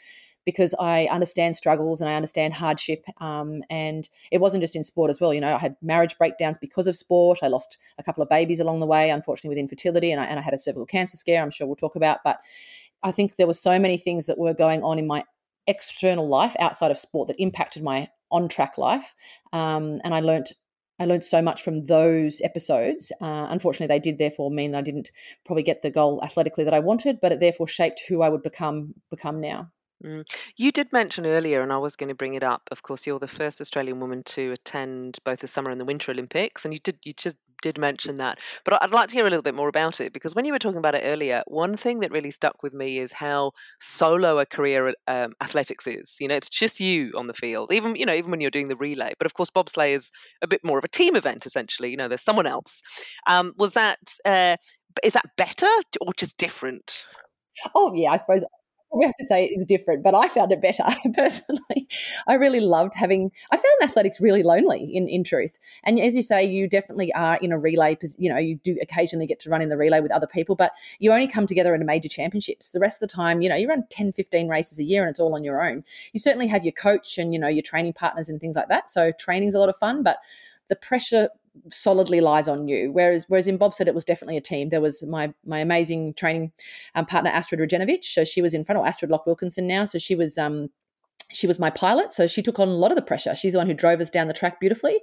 because 0.45 0.75
I 0.79 1.05
understand 1.07 1.57
struggles 1.57 2.01
and 2.01 2.09
I 2.09 2.15
understand 2.15 2.53
hardship. 2.53 3.03
Um, 3.19 3.63
and 3.69 4.07
it 4.31 4.39
wasn't 4.39 4.61
just 4.61 4.75
in 4.75 4.83
sport 4.83 5.09
as 5.09 5.19
well. 5.19 5.33
You 5.33 5.41
know, 5.41 5.55
I 5.55 5.57
had 5.57 5.75
marriage 5.81 6.17
breakdowns 6.17 6.57
because 6.59 6.87
of 6.87 6.95
sport. 6.95 7.39
I 7.41 7.47
lost 7.47 7.79
a 7.97 8.03
couple 8.03 8.21
of 8.21 8.29
babies 8.29 8.59
along 8.59 8.79
the 8.79 8.85
way, 8.85 9.09
unfortunately, 9.09 9.49
with 9.49 9.57
infertility, 9.57 10.11
and 10.11 10.21
I, 10.21 10.25
and 10.25 10.39
I 10.39 10.43
had 10.43 10.53
a 10.53 10.57
cervical 10.59 10.85
cancer 10.85 11.17
scare. 11.17 11.41
I'm 11.41 11.51
sure 11.51 11.67
we'll 11.67 11.75
talk 11.75 11.95
about. 11.95 12.19
But 12.23 12.37
I 13.03 13.11
think 13.11 13.35
there 13.35 13.47
were 13.47 13.53
so 13.53 13.79
many 13.79 13.97
things 13.97 14.27
that 14.27 14.37
were 14.37 14.53
going 14.53 14.83
on 14.83 14.99
in 14.99 15.07
my 15.07 15.23
external 15.67 16.27
life 16.27 16.55
outside 16.59 16.91
of 16.91 16.97
sport 16.97 17.27
that 17.27 17.41
impacted 17.41 17.83
my 17.83 18.07
on 18.31 18.47
track 18.47 18.77
life. 18.77 19.15
Um, 19.51 19.99
and 20.03 20.13
I 20.13 20.19
learned 20.19 20.51
I 20.99 21.05
learned 21.05 21.23
so 21.23 21.41
much 21.41 21.61
from 21.61 21.85
those 21.85 22.41
episodes. 22.41 23.11
Uh, 23.21 23.47
unfortunately, 23.49 23.93
they 23.93 23.99
did 23.99 24.17
therefore 24.17 24.49
mean 24.49 24.71
that 24.71 24.79
I 24.79 24.81
didn't 24.81 25.11
probably 25.45 25.63
get 25.63 25.81
the 25.81 25.91
goal 25.91 26.21
athletically 26.23 26.63
that 26.63 26.73
I 26.73 26.79
wanted, 26.79 27.19
but 27.21 27.31
it 27.31 27.39
therefore 27.39 27.67
shaped 27.67 28.01
who 28.07 28.21
I 28.21 28.29
would 28.29 28.43
become 28.43 28.93
become 29.09 29.41
now. 29.41 29.71
Mm. 30.03 30.25
You 30.57 30.71
did 30.71 30.91
mention 30.91 31.25
earlier, 31.25 31.61
and 31.61 31.71
I 31.71 31.77
was 31.77 31.95
going 31.95 32.09
to 32.09 32.15
bring 32.15 32.33
it 32.33 32.43
up. 32.43 32.63
Of 32.71 32.83
course, 32.83 33.07
you're 33.07 33.19
the 33.19 33.27
first 33.27 33.61
Australian 33.61 33.99
woman 33.99 34.23
to 34.23 34.51
attend 34.51 35.19
both 35.23 35.39
the 35.39 35.47
Summer 35.47 35.71
and 35.71 35.79
the 35.79 35.85
Winter 35.85 36.11
Olympics, 36.11 36.65
and 36.65 36.73
you 36.73 36.79
did 36.79 36.99
you 37.03 37.13
just 37.13 37.37
did 37.61 37.77
mention 37.77 38.17
that. 38.17 38.39
But 38.63 38.81
I'd 38.81 38.91
like 38.91 39.09
to 39.09 39.15
hear 39.15 39.25
a 39.25 39.29
little 39.29 39.43
bit 39.43 39.55
more 39.55 39.67
about 39.67 39.99
it 39.99 40.13
because 40.13 40.35
when 40.35 40.45
you 40.45 40.53
were 40.53 40.59
talking 40.59 40.77
about 40.77 40.95
it 40.95 41.03
earlier, 41.03 41.43
one 41.47 41.77
thing 41.77 41.99
that 41.99 42.11
really 42.11 42.31
stuck 42.31 42.63
with 42.63 42.73
me 42.73 42.97
is 42.97 43.11
how 43.11 43.51
solo 43.79 44.39
a 44.39 44.45
career 44.45 44.93
um, 45.07 45.33
athletics 45.41 45.87
is. 45.87 46.17
You 46.19 46.27
know, 46.27 46.35
it's 46.35 46.49
just 46.49 46.79
you 46.79 47.11
on 47.15 47.27
the 47.27 47.33
field, 47.33 47.71
even 47.71 47.95
you 47.95 48.05
know, 48.05 48.13
even 48.13 48.31
when 48.31 48.41
you're 48.41 48.51
doing 48.51 48.67
the 48.67 48.75
relay. 48.75 49.13
But 49.17 49.25
of 49.25 49.33
course, 49.33 49.49
bobsleigh 49.49 49.93
is 49.93 50.11
a 50.41 50.47
bit 50.47 50.63
more 50.63 50.77
of 50.77 50.83
a 50.83 50.89
team 50.89 51.15
event. 51.15 51.45
Essentially, 51.45 51.89
you 51.89 51.97
know, 51.97 52.07
there's 52.07 52.21
someone 52.23 52.47
else. 52.47 52.81
Um, 53.27 53.53
was 53.57 53.73
that 53.73 53.99
uh, 54.25 54.57
is 55.03 55.13
that 55.13 55.25
better 55.37 55.67
or 56.01 56.13
just 56.13 56.37
different? 56.37 57.05
Oh 57.73 57.93
yeah, 57.93 58.11
I 58.11 58.17
suppose 58.17 58.43
we 58.93 59.05
have 59.05 59.15
to 59.19 59.25
say 59.25 59.45
it's 59.45 59.65
different, 59.65 60.03
but 60.03 60.15
I 60.15 60.27
found 60.27 60.51
it 60.51 60.61
better 60.61 60.83
personally. 61.13 61.87
I 62.27 62.35
really 62.35 62.59
loved 62.59 62.93
having. 62.95 63.31
I 63.51 63.57
found 63.57 63.81
athletics 63.81 64.21
really 64.21 64.43
lonely, 64.43 64.89
in 64.93 65.07
in 65.09 65.23
truth. 65.23 65.57
And 65.83 65.99
as 65.99 66.15
you 66.15 66.21
say, 66.21 66.45
you 66.45 66.67
definitely 66.67 67.13
are 67.13 67.37
in 67.37 67.51
a 67.51 67.59
relay. 67.59 67.97
You 68.17 68.31
know, 68.31 68.37
you 68.39 68.55
do 68.63 68.77
occasionally 68.81 69.27
get 69.27 69.39
to 69.41 69.49
run 69.49 69.61
in 69.61 69.69
the 69.69 69.77
relay 69.77 69.99
with 70.01 70.11
other 70.11 70.27
people, 70.27 70.55
but 70.55 70.71
you 70.99 71.11
only 71.11 71.27
come 71.27 71.47
together 71.47 71.75
in 71.75 71.81
a 71.81 71.85
major 71.85 72.09
championships. 72.09 72.71
The 72.71 72.79
rest 72.79 73.01
of 73.01 73.09
the 73.09 73.13
time, 73.13 73.41
you 73.41 73.49
know, 73.49 73.55
you 73.55 73.67
run 73.67 73.83
10, 73.89 74.13
15 74.13 74.47
races 74.47 74.79
a 74.79 74.83
year, 74.83 75.03
and 75.03 75.09
it's 75.09 75.19
all 75.19 75.35
on 75.35 75.43
your 75.43 75.61
own. 75.67 75.83
You 76.13 76.19
certainly 76.19 76.47
have 76.47 76.63
your 76.63 76.73
coach 76.73 77.17
and 77.17 77.33
you 77.33 77.39
know 77.39 77.47
your 77.47 77.63
training 77.63 77.93
partners 77.93 78.29
and 78.29 78.39
things 78.39 78.55
like 78.55 78.69
that. 78.69 78.91
So 78.91 79.11
training's 79.19 79.55
a 79.55 79.59
lot 79.59 79.69
of 79.69 79.75
fun, 79.75 80.03
but 80.03 80.17
the 80.69 80.75
pressure 80.75 81.29
solidly 81.69 82.21
lies 82.21 82.47
on 82.47 82.67
you. 82.67 82.91
Whereas 82.91 83.25
whereas 83.27 83.47
in 83.47 83.57
bobsled 83.57 83.87
it 83.87 83.95
was 83.95 84.05
definitely 84.05 84.37
a 84.37 84.41
team. 84.41 84.69
There 84.69 84.81
was 84.81 85.03
my 85.03 85.33
my 85.45 85.59
amazing 85.59 86.13
training 86.15 86.51
um, 86.95 87.05
partner 87.05 87.29
Astrid 87.29 87.61
Radjenovic. 87.61 88.03
So 88.03 88.23
she 88.23 88.41
was 88.41 88.53
in 88.53 88.63
front 88.63 88.79
of 88.79 88.85
Astrid 88.85 89.11
Loch 89.11 89.25
Wilkinson 89.25 89.67
now. 89.67 89.85
So 89.85 89.97
she 89.97 90.15
was 90.15 90.37
um 90.37 90.69
she 91.33 91.47
was 91.47 91.59
my 91.59 91.69
pilot, 91.69 92.13
so 92.13 92.27
she 92.27 92.41
took 92.41 92.59
on 92.59 92.67
a 92.67 92.73
lot 92.73 92.91
of 92.91 92.95
the 92.95 93.01
pressure. 93.01 93.35
She's 93.35 93.53
the 93.53 93.57
one 93.57 93.67
who 93.67 93.73
drove 93.73 93.99
us 93.99 94.09
down 94.09 94.27
the 94.27 94.33
track 94.33 94.59
beautifully, 94.59 95.01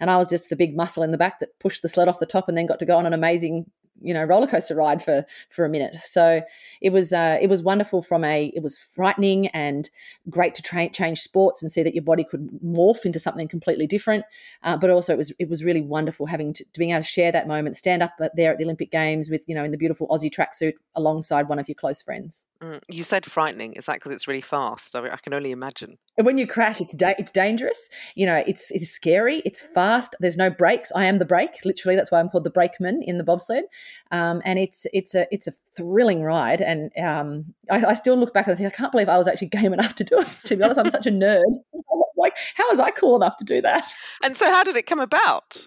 and 0.00 0.10
I 0.10 0.16
was 0.16 0.28
just 0.28 0.50
the 0.50 0.56
big 0.56 0.76
muscle 0.76 1.02
in 1.02 1.10
the 1.10 1.18
back 1.18 1.38
that 1.40 1.58
pushed 1.58 1.82
the 1.82 1.88
sled 1.88 2.08
off 2.08 2.20
the 2.20 2.26
top 2.26 2.48
and 2.48 2.56
then 2.56 2.66
got 2.66 2.78
to 2.80 2.84
go 2.84 2.98
on 2.98 3.06
an 3.06 3.14
amazing 3.14 3.66
you 4.00 4.12
know 4.14 4.24
roller 4.24 4.46
coaster 4.46 4.74
ride 4.74 5.02
for 5.02 5.24
for 5.50 5.64
a 5.64 5.68
minute. 5.68 5.94
So 5.96 6.42
it 6.80 6.90
was 6.90 7.12
uh, 7.12 7.38
it 7.40 7.48
was 7.48 7.62
wonderful 7.62 8.02
from 8.02 8.24
a 8.24 8.52
it 8.54 8.62
was 8.62 8.78
frightening 8.78 9.48
and 9.48 9.88
great 10.28 10.54
to 10.54 10.62
tra- 10.62 10.90
change 10.90 11.20
sports 11.20 11.62
and 11.62 11.70
see 11.70 11.82
that 11.82 11.94
your 11.94 12.04
body 12.04 12.24
could 12.24 12.48
morph 12.64 13.04
into 13.04 13.18
something 13.18 13.48
completely 13.48 13.86
different. 13.86 14.24
Uh, 14.62 14.76
but 14.76 14.90
also 14.90 15.12
it 15.12 15.16
was 15.16 15.32
it 15.38 15.48
was 15.48 15.64
really 15.64 15.82
wonderful 15.82 16.26
having 16.26 16.52
to, 16.52 16.64
to, 16.64 16.78
being 16.78 16.90
able 16.90 17.02
to 17.02 17.08
share 17.08 17.32
that 17.32 17.48
moment, 17.48 17.76
stand 17.76 18.02
up 18.02 18.12
there 18.34 18.52
at 18.52 18.58
the 18.58 18.64
Olympic 18.64 18.90
Games 18.90 19.30
with 19.30 19.44
you 19.46 19.54
know 19.54 19.64
in 19.64 19.70
the 19.70 19.78
beautiful 19.78 20.08
Aussie 20.08 20.32
tracksuit 20.32 20.74
alongside 20.94 21.48
one 21.48 21.58
of 21.58 21.68
your 21.68 21.76
close 21.76 22.02
friends. 22.02 22.46
Mm, 22.62 22.80
you 22.88 23.02
said 23.02 23.26
frightening. 23.26 23.72
Is 23.72 23.86
that 23.86 23.94
because 23.94 24.12
it's 24.12 24.28
really 24.28 24.40
fast? 24.40 24.94
I, 24.94 25.00
mean, 25.00 25.10
I 25.10 25.16
can 25.16 25.34
only 25.34 25.50
imagine. 25.50 25.98
And 26.16 26.24
when 26.24 26.38
you 26.38 26.46
crash, 26.46 26.80
it's 26.80 26.94
da- 26.94 27.14
it's 27.18 27.32
dangerous. 27.32 27.88
You 28.14 28.26
know, 28.26 28.42
it's 28.46 28.70
it's 28.70 28.88
scary. 28.88 29.42
It's 29.44 29.62
fast. 29.62 30.14
There's 30.20 30.36
no 30.36 30.48
brakes. 30.48 30.92
I 30.94 31.06
am 31.06 31.18
the 31.18 31.24
brake. 31.24 31.64
Literally, 31.64 31.96
that's 31.96 32.12
why 32.12 32.20
I'm 32.20 32.28
called 32.28 32.44
the 32.44 32.50
brakeman 32.50 33.02
in 33.02 33.18
the 33.18 33.24
bobsled. 33.24 33.64
Um, 34.12 34.42
and 34.44 34.60
it's 34.60 34.86
it's 34.92 35.14
a 35.14 35.26
it's 35.32 35.48
a 35.48 35.52
thrilling 35.76 36.22
ride. 36.22 36.60
And 36.60 36.92
um, 36.98 37.46
I, 37.70 37.84
I, 37.84 37.94
still 37.94 38.16
look 38.16 38.32
back 38.34 38.46
and 38.46 38.56
think 38.56 38.72
I 38.72 38.76
can't 38.76 38.92
believe 38.92 39.08
I 39.08 39.18
was 39.18 39.26
actually 39.26 39.48
game 39.48 39.72
enough 39.72 39.96
to 39.96 40.04
do 40.04 40.20
it. 40.20 40.28
To 40.44 40.56
be 40.56 40.62
honest, 40.62 40.78
I'm 40.78 40.90
such 40.90 41.06
a 41.06 41.10
nerd. 41.10 41.42
like, 42.16 42.36
how 42.54 42.68
was 42.70 42.78
I 42.78 42.90
cool 42.90 43.16
enough 43.16 43.36
to 43.38 43.44
do 43.44 43.60
that? 43.62 43.90
And 44.22 44.36
so, 44.36 44.48
how 44.48 44.62
did 44.62 44.76
it 44.76 44.86
come 44.86 45.00
about? 45.00 45.66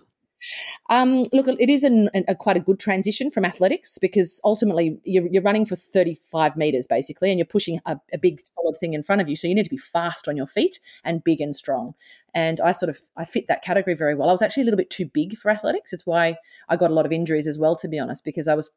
Um, 0.89 1.23
look, 1.33 1.47
it 1.47 1.69
is 1.69 1.83
an, 1.83 2.09
a, 2.27 2.35
quite 2.35 2.57
a 2.57 2.59
good 2.59 2.79
transition 2.79 3.31
from 3.31 3.45
athletics 3.45 3.97
because 3.97 4.39
ultimately 4.43 4.99
you're, 5.03 5.27
you're 5.27 5.41
running 5.41 5.65
for 5.65 5.75
35 5.75 6.55
meters 6.55 6.87
basically, 6.87 7.29
and 7.29 7.39
you're 7.39 7.45
pushing 7.45 7.79
a, 7.85 7.97
a, 8.13 8.17
big 8.17 8.39
solid 8.55 8.77
thing 8.77 8.93
in 8.93 9.03
front 9.03 9.21
of 9.21 9.29
you. 9.29 9.35
So 9.35 9.47
you 9.47 9.55
need 9.55 9.63
to 9.63 9.69
be 9.69 9.77
fast 9.77 10.27
on 10.27 10.37
your 10.37 10.47
feet 10.47 10.79
and 11.03 11.23
big 11.23 11.41
and 11.41 11.55
strong. 11.55 11.93
And 12.33 12.59
I 12.61 12.71
sort 12.71 12.89
of 12.89 12.99
I 13.17 13.25
fit 13.25 13.47
that 13.47 13.63
category 13.63 13.95
very 13.95 14.15
well. 14.15 14.29
I 14.29 14.33
was 14.33 14.41
actually 14.41 14.63
a 14.63 14.65
little 14.65 14.77
bit 14.77 14.89
too 14.89 15.05
big 15.05 15.37
for 15.37 15.49
athletics. 15.49 15.93
It's 15.93 16.05
why 16.05 16.37
I 16.69 16.75
got 16.75 16.91
a 16.91 16.93
lot 16.93 17.05
of 17.05 17.11
injuries 17.11 17.47
as 17.47 17.57
well, 17.57 17.75
to 17.77 17.87
be 17.87 17.99
honest, 17.99 18.23
because 18.23 18.47
I 18.47 18.55
was 18.55 18.71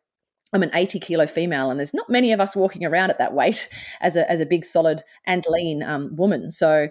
I'm 0.53 0.63
an 0.63 0.71
80 0.73 1.01
kilo 1.01 1.27
female, 1.27 1.71
and 1.71 1.79
there's 1.79 1.93
not 1.93 2.09
many 2.09 2.33
of 2.33 2.41
us 2.41 2.57
walking 2.57 2.85
around 2.85 3.11
at 3.11 3.19
that 3.19 3.35
weight 3.35 3.69
as 4.01 4.17
a 4.17 4.31
as 4.31 4.41
a 4.41 4.47
big, 4.47 4.65
solid 4.65 5.03
and 5.27 5.45
lean 5.49 5.83
um, 5.83 6.15
woman. 6.17 6.51
So 6.51 6.89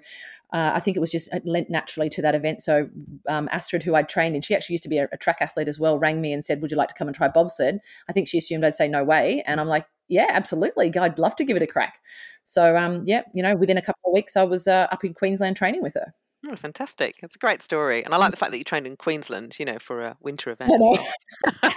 uh, 0.54 0.72
I 0.76 0.80
think 0.80 0.96
it 0.96 1.02
was 1.02 1.12
just 1.12 1.30
lent 1.44 1.70
naturally 1.70 2.10
to 2.10 2.22
that 2.22 2.34
event. 2.34 2.62
So 2.62 2.90
um, 3.28 3.50
Astrid, 3.52 3.84
who 3.84 3.96
I'd 3.96 4.08
trained, 4.08 4.36
and 4.36 4.44
she 4.44 4.56
actually 4.56 4.76
used 4.76 4.84
to 4.84 4.90
be 4.90 4.98
a, 4.98 5.10
a, 5.12 5.18
track 5.18 5.38
athlete 5.42 5.68
as 5.68 5.80
well, 5.80 6.00
rang 6.00 6.22
me 6.22 6.32
and 6.32 6.44
said, 6.44 6.62
"Would 6.62 6.72
you 6.72 6.78
like 6.78 6.88
to 6.90 6.94
come 6.94 7.08
and 7.08 7.16
try 7.16 7.28
bobsled?" 7.28 7.80
I 8.08 8.14
think 8.14 8.28
she 8.28 8.38
assumed 8.38 8.64
I'd 8.64 8.76
say 8.76 8.88
no 8.88 9.04
way, 9.04 9.44
and 9.46 9.60
I'm 9.60 9.68
like, 9.68 9.86
"Yeah, 10.08 10.28
absolutely. 10.30 10.96
I'd 10.98 11.20
love 11.20 11.36
to 11.38 11.44
give 11.44 11.58
it 11.58 11.64
a 11.64 11.68
crack." 11.68 12.00
So 12.44 12.78
um, 12.78 13.04
yeah, 13.06 13.24
you 13.34 13.44
know, 13.44 13.56
within 13.56 13.78
a 13.78 13.82
couple 13.82 14.02
of 14.06 14.14
weeks, 14.14 14.38
I 14.38 14.44
was 14.44 14.68
uh, 14.68 14.88
up 14.90 15.04
in 15.04 15.14
Queensland 15.14 15.58
training 15.58 15.82
with 15.82 15.96
her. 15.96 16.14
Oh, 16.48 16.56
fantastic. 16.56 17.16
It's 17.24 17.36
a 17.36 17.40
great 17.40 17.62
story. 17.62 18.06
And 18.06 18.14
I 18.14 18.18
like 18.18 18.32
the 18.32 18.38
fact 18.38 18.52
that 18.52 18.58
you 18.58 18.64
trained 18.64 18.88
in 18.88 18.96
Queensland, 18.96 19.58
you 19.60 19.66
know, 19.66 19.80
for 19.80 20.02
a 20.02 20.18
winter 20.22 20.52
event 20.52 20.72
as 20.72 20.80
well. 20.82 21.72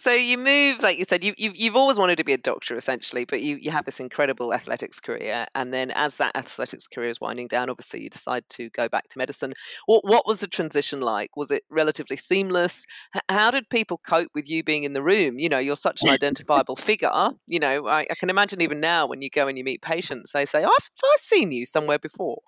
so 0.00 0.12
you 0.12 0.38
move, 0.38 0.82
like 0.82 0.98
you 0.98 1.04
said, 1.04 1.22
you, 1.22 1.34
you, 1.36 1.52
you've 1.54 1.76
always 1.76 1.98
wanted 1.98 2.16
to 2.16 2.24
be 2.24 2.32
a 2.32 2.38
doctor 2.38 2.74
essentially, 2.74 3.26
but 3.26 3.42
you, 3.42 3.56
you 3.56 3.70
have 3.70 3.84
this 3.84 4.00
incredible 4.00 4.54
athletics 4.54 4.98
career. 4.98 5.46
And 5.54 5.74
then 5.74 5.90
as 5.90 6.16
that 6.16 6.34
athletics 6.34 6.86
career 6.86 7.10
is 7.10 7.20
winding 7.20 7.48
down, 7.48 7.68
obviously 7.68 8.02
you 8.02 8.08
decide 8.08 8.44
to 8.50 8.70
go 8.70 8.88
back 8.88 9.08
to 9.08 9.18
medicine. 9.18 9.52
What, 9.84 10.04
what 10.04 10.26
was 10.26 10.38
the 10.38 10.46
transition 10.46 11.02
like? 11.02 11.36
Was 11.36 11.50
it 11.50 11.64
relatively 11.68 12.16
seamless? 12.16 12.86
How 13.28 13.50
did 13.50 13.68
people 13.68 13.98
cope 13.98 14.30
with 14.34 14.48
you 14.48 14.64
being 14.64 14.84
in 14.84 14.94
the 14.94 15.02
room? 15.02 15.38
You 15.38 15.50
know, 15.50 15.58
you're 15.58 15.76
such 15.76 16.02
an 16.02 16.08
identifiable 16.10 16.76
figure. 16.76 17.30
You 17.46 17.60
know, 17.60 17.86
I, 17.86 18.06
I, 18.10 18.14
can 18.18 18.30
imagine 18.30 18.62
even 18.62 18.80
now 18.80 19.06
when 19.06 19.20
you 19.20 19.28
go 19.28 19.46
and 19.48 19.58
you 19.58 19.64
meet 19.64 19.82
patients, 19.82 20.32
they 20.32 20.46
say, 20.46 20.64
oh, 20.64 20.68
I've, 20.68 20.90
I've 21.04 21.20
seen 21.20 21.52
you 21.52 21.66
somewhere 21.66 21.98
before. 21.98 22.40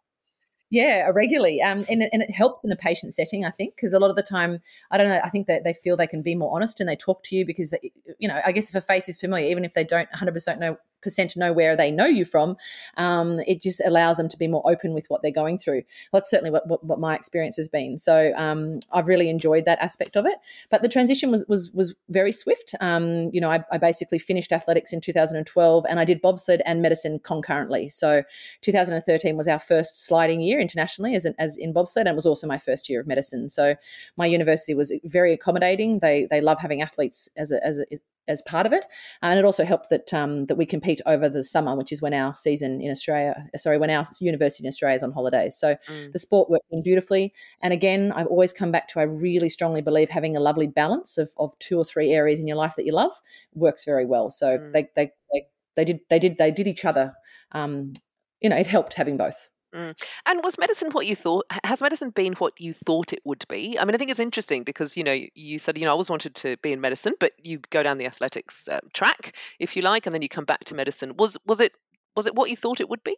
Yeah, 0.72 1.10
regularly. 1.14 1.60
Um, 1.60 1.84
and, 1.90 2.02
and 2.14 2.22
it 2.22 2.30
helps 2.30 2.64
in 2.64 2.72
a 2.72 2.76
patient 2.76 3.12
setting, 3.14 3.44
I 3.44 3.50
think, 3.50 3.76
because 3.76 3.92
a 3.92 3.98
lot 3.98 4.08
of 4.08 4.16
the 4.16 4.22
time, 4.22 4.58
I 4.90 4.96
don't 4.96 5.06
know, 5.06 5.20
I 5.22 5.28
think 5.28 5.46
that 5.46 5.64
they 5.64 5.74
feel 5.74 5.98
they 5.98 6.06
can 6.06 6.22
be 6.22 6.34
more 6.34 6.50
honest 6.54 6.80
and 6.80 6.88
they 6.88 6.96
talk 6.96 7.22
to 7.24 7.36
you 7.36 7.44
because, 7.44 7.72
they, 7.72 7.92
you 8.18 8.26
know, 8.26 8.40
I 8.46 8.52
guess 8.52 8.70
if 8.70 8.74
a 8.74 8.80
face 8.80 9.06
is 9.06 9.20
familiar, 9.20 9.48
even 9.48 9.66
if 9.66 9.74
they 9.74 9.84
don't 9.84 10.08
100% 10.12 10.58
know 10.58 10.78
percent 11.02 11.36
know 11.36 11.52
where 11.52 11.76
they 11.76 11.90
know 11.90 12.06
you 12.06 12.24
from, 12.24 12.56
um, 12.96 13.40
it 13.46 13.60
just 13.60 13.80
allows 13.84 14.16
them 14.16 14.28
to 14.28 14.36
be 14.36 14.48
more 14.48 14.62
open 14.70 14.94
with 14.94 15.06
what 15.08 15.22
they're 15.22 15.30
going 15.30 15.58
through. 15.58 15.82
That's 16.12 16.30
certainly 16.30 16.50
what, 16.50 16.66
what, 16.68 16.84
what 16.84 17.00
my 17.00 17.14
experience 17.14 17.56
has 17.56 17.68
been. 17.68 17.98
So 17.98 18.32
um, 18.36 18.80
I've 18.92 19.08
really 19.08 19.28
enjoyed 19.28 19.64
that 19.64 19.78
aspect 19.80 20.16
of 20.16 20.26
it. 20.26 20.36
But 20.70 20.82
the 20.82 20.88
transition 20.88 21.30
was 21.30 21.44
was 21.48 21.70
was 21.72 21.94
very 22.08 22.32
swift. 22.32 22.74
Um, 22.80 23.30
you 23.32 23.40
know, 23.40 23.50
I, 23.50 23.64
I, 23.70 23.78
basically 23.78 24.18
finished 24.18 24.52
athletics 24.52 24.92
in 24.92 25.00
2012, 25.00 25.84
and 25.88 25.98
I 25.98 26.04
did 26.04 26.20
bobsled 26.20 26.62
and 26.64 26.80
medicine 26.80 27.18
concurrently. 27.18 27.88
So 27.88 28.22
2013 28.60 29.36
was 29.36 29.48
our 29.48 29.58
first 29.58 30.06
sliding 30.06 30.40
year 30.40 30.60
internationally 30.60 31.14
as, 31.14 31.26
as 31.38 31.56
in 31.56 31.72
bobsled, 31.72 32.06
and 32.06 32.14
it 32.14 32.16
was 32.16 32.26
also 32.26 32.46
my 32.46 32.58
first 32.58 32.88
year 32.88 33.00
of 33.00 33.06
medicine. 33.06 33.48
So 33.48 33.74
my 34.16 34.26
university 34.26 34.74
was 34.74 34.92
very 35.04 35.32
accommodating. 35.32 35.98
They 35.98 36.26
they 36.30 36.40
love 36.40 36.60
having 36.60 36.82
athletes 36.82 37.28
as 37.36 37.52
a, 37.52 37.64
as 37.64 37.78
a, 37.78 37.84
as 38.28 38.42
part 38.42 38.66
of 38.66 38.72
it, 38.72 38.84
and 39.22 39.38
it 39.38 39.44
also 39.44 39.64
helped 39.64 39.90
that 39.90 40.12
um, 40.14 40.46
that 40.46 40.56
we 40.56 40.66
compete 40.66 41.00
over 41.06 41.28
the 41.28 41.42
summer, 41.42 41.76
which 41.76 41.92
is 41.92 42.00
when 42.00 42.14
our 42.14 42.34
season 42.34 42.80
in 42.80 42.90
Australia, 42.90 43.34
sorry, 43.56 43.78
when 43.78 43.90
our 43.90 44.04
university 44.20 44.64
in 44.64 44.68
Australia 44.68 44.96
is 44.96 45.02
on 45.02 45.12
holidays. 45.12 45.56
So 45.56 45.76
mm. 45.88 46.12
the 46.12 46.18
sport 46.18 46.50
worked 46.50 46.64
beautifully. 46.82 47.32
And 47.62 47.72
again, 47.72 48.12
I've 48.12 48.26
always 48.26 48.52
come 48.52 48.70
back 48.70 48.88
to 48.88 49.00
I 49.00 49.04
really 49.04 49.48
strongly 49.48 49.82
believe 49.82 50.10
having 50.10 50.36
a 50.36 50.40
lovely 50.40 50.66
balance 50.66 51.18
of, 51.18 51.30
of 51.38 51.58
two 51.58 51.78
or 51.78 51.84
three 51.84 52.10
areas 52.10 52.40
in 52.40 52.46
your 52.46 52.56
life 52.56 52.74
that 52.76 52.86
you 52.86 52.92
love 52.92 53.12
works 53.54 53.84
very 53.84 54.06
well. 54.06 54.30
So 54.30 54.58
mm. 54.58 54.72
they, 54.72 54.88
they 54.94 55.10
they 55.32 55.46
they 55.76 55.84
did 55.84 56.00
they 56.08 56.18
did 56.18 56.36
they 56.36 56.50
did 56.50 56.68
each 56.68 56.84
other. 56.84 57.14
Um, 57.52 57.92
you 58.40 58.48
know, 58.48 58.56
it 58.56 58.66
helped 58.66 58.94
having 58.94 59.16
both. 59.16 59.48
Mm. 59.74 59.98
And 60.26 60.44
was 60.44 60.58
medicine 60.58 60.90
what 60.92 61.06
you 61.06 61.16
thought? 61.16 61.46
Has 61.64 61.80
medicine 61.80 62.10
been 62.10 62.34
what 62.34 62.60
you 62.60 62.74
thought 62.74 63.12
it 63.12 63.20
would 63.24 63.44
be? 63.48 63.78
I 63.78 63.84
mean, 63.84 63.94
I 63.94 63.98
think 63.98 64.10
it's 64.10 64.20
interesting 64.20 64.64
because 64.64 64.96
you 64.96 65.04
know 65.04 65.18
you 65.34 65.58
said 65.58 65.78
you 65.78 65.84
know 65.84 65.90
I 65.90 65.92
always 65.92 66.10
wanted 66.10 66.34
to 66.36 66.56
be 66.58 66.72
in 66.72 66.80
medicine, 66.80 67.14
but 67.18 67.32
you 67.42 67.60
go 67.70 67.82
down 67.82 67.98
the 67.98 68.06
athletics 68.06 68.68
uh, 68.68 68.80
track, 68.92 69.34
if 69.58 69.74
you 69.74 69.82
like, 69.82 70.04
and 70.06 70.14
then 70.14 70.22
you 70.22 70.28
come 70.28 70.44
back 70.44 70.64
to 70.66 70.74
medicine. 70.74 71.14
Was 71.16 71.38
was 71.46 71.60
it 71.60 71.72
was 72.14 72.26
it 72.26 72.34
what 72.34 72.50
you 72.50 72.56
thought 72.56 72.80
it 72.80 72.90
would 72.90 73.02
be? 73.02 73.16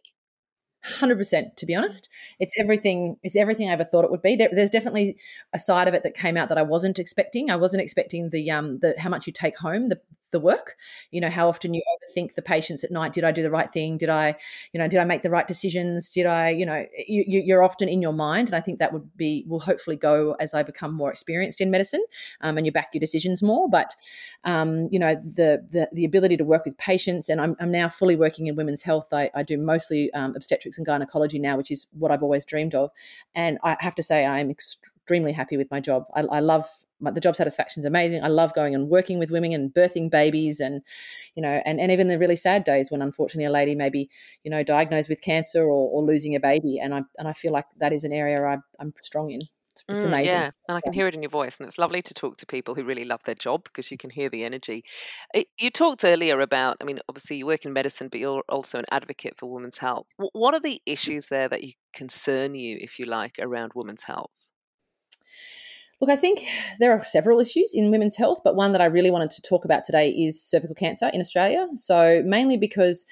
Hundred 0.83 1.17
percent. 1.17 1.57
To 1.57 1.65
be 1.65 1.75
honest, 1.75 2.09
it's 2.39 2.53
everything. 2.59 3.17
It's 3.23 3.35
everything 3.35 3.69
I 3.69 3.73
ever 3.73 3.83
thought 3.83 4.05
it 4.05 4.11
would 4.11 4.21
be. 4.21 4.35
There, 4.35 4.49
there's 4.51 4.69
definitely 4.69 5.17
a 5.51 5.59
side 5.59 5.87
of 5.87 5.93
it 5.93 6.03
that 6.03 6.13
came 6.13 6.37
out 6.37 6.47
that 6.49 6.59
I 6.59 6.63
wasn't 6.63 6.99
expecting. 6.99 7.49
I 7.49 7.55
wasn't 7.55 7.81
expecting 7.81 8.29
the 8.29 8.51
um 8.51 8.79
the 8.79 8.93
how 8.97 9.09
much 9.09 9.27
you 9.27 9.33
take 9.33 9.57
home, 9.57 9.89
the 9.89 9.99
the 10.31 10.39
work. 10.39 10.75
You 11.11 11.21
know 11.21 11.29
how 11.29 11.47
often 11.47 11.73
you 11.73 11.81
overthink 11.93 12.35
the 12.35 12.41
patients 12.41 12.83
at 12.83 12.91
night 12.91 13.13
did 13.13 13.23
i 13.23 13.31
do 13.31 13.41
the 13.41 13.51
right 13.51 13.71
thing? 13.71 13.97
Did 13.97 14.09
i 14.09 14.35
you 14.73 14.79
know 14.79 14.87
did 14.87 14.99
i 14.99 15.03
make 15.05 15.21
the 15.21 15.29
right 15.29 15.47
decisions? 15.47 16.11
Did 16.11 16.25
i 16.25 16.49
you 16.49 16.65
know 16.65 16.85
you, 17.07 17.41
you're 17.45 17.63
often 17.63 17.87
in 17.87 18.01
your 18.01 18.13
mind 18.13 18.49
and 18.49 18.55
i 18.55 18.61
think 18.61 18.79
that 18.79 18.93
would 18.93 19.15
be 19.15 19.45
will 19.47 19.59
hopefully 19.59 19.95
go 19.95 20.35
as 20.39 20.53
i 20.53 20.63
become 20.63 20.93
more 20.93 21.09
experienced 21.09 21.61
in 21.61 21.71
medicine 21.71 22.03
um, 22.41 22.57
and 22.57 22.65
you 22.65 22.71
back 22.71 22.89
your 22.93 22.99
decisions 22.99 23.41
more. 23.41 23.69
But 23.69 23.95
um, 24.43 24.89
you 24.91 24.99
know 24.99 25.15
the, 25.15 25.65
the, 25.69 25.89
the 25.93 26.05
ability 26.05 26.37
to 26.37 26.43
work 26.43 26.65
with 26.65 26.77
patients 26.77 27.29
and 27.29 27.41
i'm, 27.41 27.55
I'm 27.59 27.71
now 27.71 27.89
fully 27.89 28.15
working 28.15 28.47
in 28.47 28.55
women's 28.55 28.81
health. 28.81 29.13
I, 29.13 29.29
I 29.33 29.43
do 29.43 29.57
mostly 29.57 30.11
um, 30.13 30.35
obstetrics 30.35 30.77
and 30.77 30.85
gynecology 30.85 31.39
now 31.39 31.57
which 31.57 31.71
is 31.71 31.87
what 31.97 32.11
i've 32.11 32.23
always 32.23 32.45
dreamed 32.45 32.75
of. 32.75 32.91
And 33.33 33.57
i 33.63 33.77
have 33.79 33.95
to 33.95 34.03
say 34.03 34.25
i'm 34.25 34.49
extremely 34.49 35.31
happy 35.31 35.57
with 35.57 35.69
my 35.69 35.79
job. 35.79 36.05
I, 36.15 36.21
I 36.21 36.39
love 36.39 36.67
the 37.01 37.19
job 37.19 37.35
satisfaction 37.35 37.81
is 37.81 37.85
amazing. 37.85 38.23
I 38.23 38.27
love 38.27 38.53
going 38.53 38.73
and 38.73 38.89
working 38.89 39.19
with 39.19 39.31
women 39.31 39.53
and 39.53 39.73
birthing 39.73 40.09
babies 40.09 40.59
and, 40.59 40.81
you 41.35 41.41
know, 41.41 41.61
and, 41.65 41.79
and 41.79 41.91
even 41.91 42.07
the 42.07 42.17
really 42.17 42.35
sad 42.35 42.63
days 42.63 42.89
when 42.89 43.01
unfortunately 43.01 43.45
a 43.45 43.51
lady 43.51 43.75
may 43.75 43.89
be, 43.89 44.09
you 44.43 44.51
know, 44.51 44.63
diagnosed 44.63 45.09
with 45.09 45.21
cancer 45.21 45.63
or, 45.63 45.89
or 45.89 46.03
losing 46.03 46.35
a 46.35 46.39
baby. 46.39 46.79
And 46.79 46.93
I, 46.93 47.01
and 47.17 47.27
I 47.27 47.33
feel 47.33 47.51
like 47.51 47.65
that 47.79 47.93
is 47.93 48.03
an 48.03 48.13
area 48.13 48.41
I, 48.43 48.57
I'm 48.79 48.93
strong 49.01 49.31
in. 49.31 49.41
It's, 49.75 49.83
it's 49.89 50.03
mm, 50.05 50.07
amazing. 50.07 50.25
Yeah, 50.27 50.51
and 50.69 50.77
I 50.77 50.79
can 50.79 50.93
hear 50.93 51.05
it 51.07 51.15
in 51.15 51.21
your 51.21 51.29
voice, 51.29 51.57
and 51.59 51.67
it's 51.67 51.77
lovely 51.77 52.01
to 52.01 52.13
talk 52.13 52.37
to 52.37 52.45
people 52.45 52.75
who 52.75 52.85
really 52.85 53.03
love 53.03 53.21
their 53.25 53.35
job 53.35 53.65
because 53.65 53.91
you 53.91 53.97
can 53.97 54.09
hear 54.09 54.29
the 54.29 54.45
energy. 54.45 54.85
It, 55.33 55.47
you 55.59 55.69
talked 55.69 56.05
earlier 56.05 56.39
about, 56.39 56.77
I 56.79 56.85
mean, 56.85 56.99
obviously 57.09 57.35
you 57.35 57.45
work 57.45 57.65
in 57.65 57.73
medicine, 57.73 58.07
but 58.07 58.21
you're 58.21 58.43
also 58.47 58.79
an 58.79 58.85
advocate 58.89 59.37
for 59.37 59.51
women's 59.51 59.79
health. 59.79 60.07
What 60.17 60.53
are 60.53 60.61
the 60.61 60.81
issues 60.85 61.27
there 61.27 61.49
that 61.49 61.61
you 61.61 61.73
concern 61.91 62.55
you, 62.55 62.77
if 62.79 62.99
you 62.99 63.05
like, 63.05 63.35
around 63.37 63.73
women's 63.75 64.03
health? 64.03 64.31
Look, 66.05 66.13
I 66.13 66.21
think 66.21 66.45
there 66.79 66.91
are 66.91 67.03
several 67.03 67.39
issues 67.39 67.73
in 67.73 67.89
women's 67.89 68.15
health, 68.15 68.41
but 68.43 68.55
one 68.55 68.73
that 68.73 68.81
I 68.81 68.85
really 68.85 69.09
wanted 69.09 69.31
to 69.31 69.41
talk 69.41 69.65
about 69.65 69.83
today 69.83 70.11
is 70.11 70.39
cervical 70.39 70.75
cancer 70.75 71.09
in 71.11 71.19
Australia. 71.19 71.65
So, 71.73 72.21
mainly 72.23 72.57
because 72.57 73.07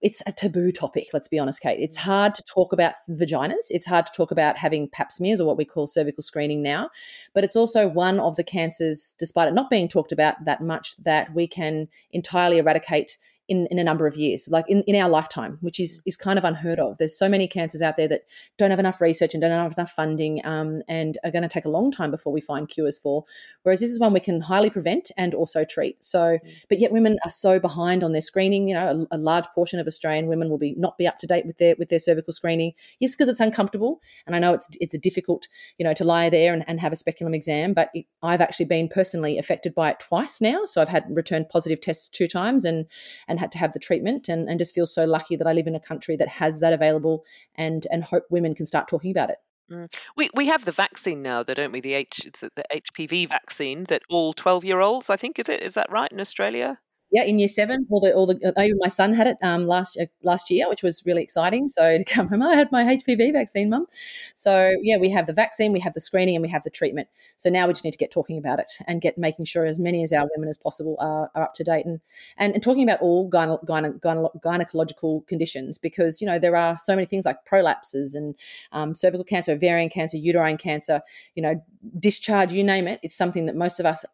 it's 0.00 0.22
a 0.26 0.32
taboo 0.32 0.72
topic, 0.72 1.08
let's 1.12 1.28
be 1.28 1.38
honest, 1.38 1.60
Kate. 1.60 1.78
It's 1.78 1.98
hard 1.98 2.34
to 2.36 2.42
talk 2.44 2.72
about 2.72 2.94
vaginas. 3.10 3.66
It's 3.68 3.84
hard 3.84 4.06
to 4.06 4.12
talk 4.16 4.30
about 4.30 4.56
having 4.56 4.88
pap 4.88 5.12
smears 5.12 5.38
or 5.38 5.46
what 5.46 5.58
we 5.58 5.66
call 5.66 5.86
cervical 5.86 6.22
screening 6.22 6.62
now. 6.62 6.88
But 7.34 7.44
it's 7.44 7.56
also 7.56 7.88
one 7.88 8.18
of 8.18 8.36
the 8.36 8.44
cancers, 8.44 9.14
despite 9.18 9.48
it 9.48 9.52
not 9.52 9.68
being 9.68 9.86
talked 9.86 10.10
about 10.10 10.42
that 10.46 10.62
much, 10.62 10.96
that 11.02 11.34
we 11.34 11.46
can 11.46 11.88
entirely 12.10 12.56
eradicate 12.56 13.18
in, 13.48 13.66
in 13.70 13.78
a 13.78 13.84
number 13.84 14.06
of 14.06 14.16
years, 14.16 14.48
like 14.50 14.64
in, 14.68 14.82
in 14.82 14.96
our 14.96 15.08
lifetime, 15.08 15.58
which 15.60 15.78
is 15.78 16.00
is 16.06 16.16
kind 16.16 16.38
of 16.38 16.44
unheard 16.44 16.80
of. 16.80 16.98
There's 16.98 17.18
so 17.18 17.28
many 17.28 17.46
cancers 17.46 17.82
out 17.82 17.96
there 17.96 18.08
that 18.08 18.22
don't 18.58 18.70
have 18.70 18.80
enough 18.80 19.00
research 19.00 19.34
and 19.34 19.40
don't 19.40 19.50
have 19.50 19.74
enough 19.76 19.92
funding, 19.92 20.40
um, 20.44 20.82
and 20.88 21.18
are 21.24 21.30
going 21.30 21.42
to 21.42 21.48
take 21.48 21.64
a 21.64 21.70
long 21.70 21.90
time 21.90 22.10
before 22.10 22.32
we 22.32 22.40
find 22.40 22.68
cures 22.68 22.98
for. 22.98 23.24
Whereas 23.62 23.80
this 23.80 23.90
is 23.90 24.00
one 24.00 24.12
we 24.12 24.20
can 24.20 24.40
highly 24.40 24.70
prevent 24.70 25.10
and 25.16 25.34
also 25.34 25.64
treat. 25.64 26.02
So, 26.04 26.38
mm. 26.38 26.64
but 26.68 26.80
yet 26.80 26.92
women 26.92 27.18
are 27.24 27.30
so 27.30 27.58
behind 27.58 28.02
on 28.02 28.12
their 28.12 28.22
screening. 28.22 28.68
You 28.68 28.74
know, 28.74 29.06
a, 29.10 29.16
a 29.16 29.18
large 29.18 29.46
portion 29.54 29.78
of 29.78 29.86
Australian 29.86 30.26
women 30.26 30.48
will 30.48 30.58
be 30.58 30.74
not 30.76 30.96
be 30.98 31.06
up 31.06 31.18
to 31.18 31.26
date 31.26 31.46
with 31.46 31.58
their 31.58 31.74
with 31.78 31.88
their 31.88 31.98
cervical 31.98 32.32
screening. 32.32 32.72
Yes, 32.98 33.14
because 33.14 33.28
it's 33.28 33.40
uncomfortable, 33.40 34.00
and 34.26 34.34
I 34.34 34.38
know 34.38 34.52
it's 34.52 34.68
it's 34.80 34.94
a 34.94 34.98
difficult, 34.98 35.48
you 35.78 35.84
know, 35.84 35.94
to 35.94 36.04
lie 36.04 36.30
there 36.30 36.52
and, 36.52 36.64
and 36.66 36.80
have 36.80 36.92
a 36.92 36.96
speculum 36.96 37.34
exam. 37.34 37.74
But 37.74 37.90
it, 37.94 38.06
I've 38.22 38.40
actually 38.40 38.66
been 38.66 38.88
personally 38.88 39.38
affected 39.38 39.74
by 39.74 39.90
it 39.90 40.00
twice 40.00 40.40
now. 40.40 40.64
So 40.64 40.80
I've 40.80 40.88
had 40.88 41.04
returned 41.10 41.48
positive 41.48 41.80
tests 41.80 42.08
two 42.08 42.26
times, 42.26 42.64
and 42.64 42.86
and 43.28 43.33
had 43.38 43.52
to 43.52 43.58
have 43.58 43.72
the 43.72 43.78
treatment 43.78 44.28
and, 44.28 44.48
and 44.48 44.58
just 44.58 44.74
feel 44.74 44.86
so 44.86 45.04
lucky 45.04 45.36
that 45.36 45.46
I 45.46 45.52
live 45.52 45.66
in 45.66 45.74
a 45.74 45.80
country 45.80 46.16
that 46.16 46.28
has 46.28 46.60
that 46.60 46.72
available 46.72 47.24
and 47.54 47.86
and 47.90 48.04
hope 48.04 48.24
women 48.30 48.54
can 48.54 48.66
start 48.66 48.88
talking 48.88 49.10
about 49.10 49.30
it. 49.30 49.38
Mm. 49.70 49.92
We 50.16 50.30
we 50.34 50.46
have 50.46 50.64
the 50.64 50.72
vaccine 50.72 51.22
now, 51.22 51.42
though, 51.42 51.54
don't 51.54 51.72
we? 51.72 51.80
The 51.80 51.94
H 51.94 52.28
the 52.32 52.64
HPV 52.72 53.28
vaccine 53.28 53.84
that 53.84 54.02
all 54.10 54.32
twelve 54.32 54.64
year 54.64 54.80
olds, 54.80 55.08
I 55.10 55.16
think, 55.16 55.38
is 55.38 55.48
it? 55.48 55.62
Is 55.62 55.74
that 55.74 55.90
right 55.90 56.10
in 56.12 56.20
Australia? 56.20 56.78
Yeah, 57.14 57.22
in 57.22 57.38
year 57.38 57.46
seven, 57.46 57.86
all 57.90 58.00
the 58.00 58.12
all 58.12 58.26
the 58.26 58.52
uh, 58.56 58.74
my 58.80 58.88
son 58.88 59.12
had 59.12 59.28
it 59.28 59.36
um, 59.40 59.68
last 59.68 59.96
uh, 59.96 60.06
last 60.24 60.50
year, 60.50 60.68
which 60.68 60.82
was 60.82 61.00
really 61.06 61.22
exciting. 61.22 61.68
So 61.68 61.98
to 61.98 62.04
come 62.04 62.26
home, 62.26 62.42
I 62.42 62.56
had 62.56 62.72
my 62.72 62.82
HPV 62.82 63.32
vaccine, 63.32 63.70
mum. 63.70 63.86
So 64.34 64.72
yeah, 64.82 64.96
we 64.98 65.10
have 65.10 65.26
the 65.26 65.32
vaccine, 65.32 65.72
we 65.72 65.78
have 65.78 65.92
the 65.92 66.00
screening, 66.00 66.34
and 66.34 66.42
we 66.42 66.48
have 66.48 66.64
the 66.64 66.70
treatment. 66.70 67.06
So 67.36 67.50
now 67.50 67.68
we 67.68 67.72
just 67.72 67.84
need 67.84 67.92
to 67.92 67.98
get 67.98 68.10
talking 68.10 68.36
about 68.36 68.58
it 68.58 68.72
and 68.88 69.00
get 69.00 69.16
making 69.16 69.44
sure 69.44 69.64
as 69.64 69.78
many 69.78 70.02
as 70.02 70.12
our 70.12 70.26
women 70.34 70.48
as 70.48 70.58
possible 70.58 70.96
are, 70.98 71.30
are 71.36 71.44
up 71.44 71.54
to 71.54 71.62
date 71.62 71.86
and, 71.86 72.00
and 72.36 72.52
and 72.52 72.64
talking 72.64 72.82
about 72.82 73.00
all 73.00 73.30
gyne, 73.30 73.64
gyne, 73.64 74.00
gyne, 74.00 74.28
gynecological 74.42 75.24
conditions 75.28 75.78
because 75.78 76.20
you 76.20 76.26
know 76.26 76.40
there 76.40 76.56
are 76.56 76.76
so 76.76 76.96
many 76.96 77.06
things 77.06 77.24
like 77.24 77.36
prolapses 77.48 78.16
and 78.16 78.34
um, 78.72 78.96
cervical 78.96 79.24
cancer, 79.24 79.52
ovarian 79.52 79.88
cancer, 79.88 80.16
uterine 80.16 80.58
cancer, 80.58 81.00
you 81.36 81.42
know, 81.44 81.62
discharge, 82.00 82.52
you 82.52 82.64
name 82.64 82.88
it. 82.88 82.98
It's 83.04 83.14
something 83.14 83.46
that 83.46 83.54
most 83.54 83.78
of 83.78 83.86
us 83.86 84.04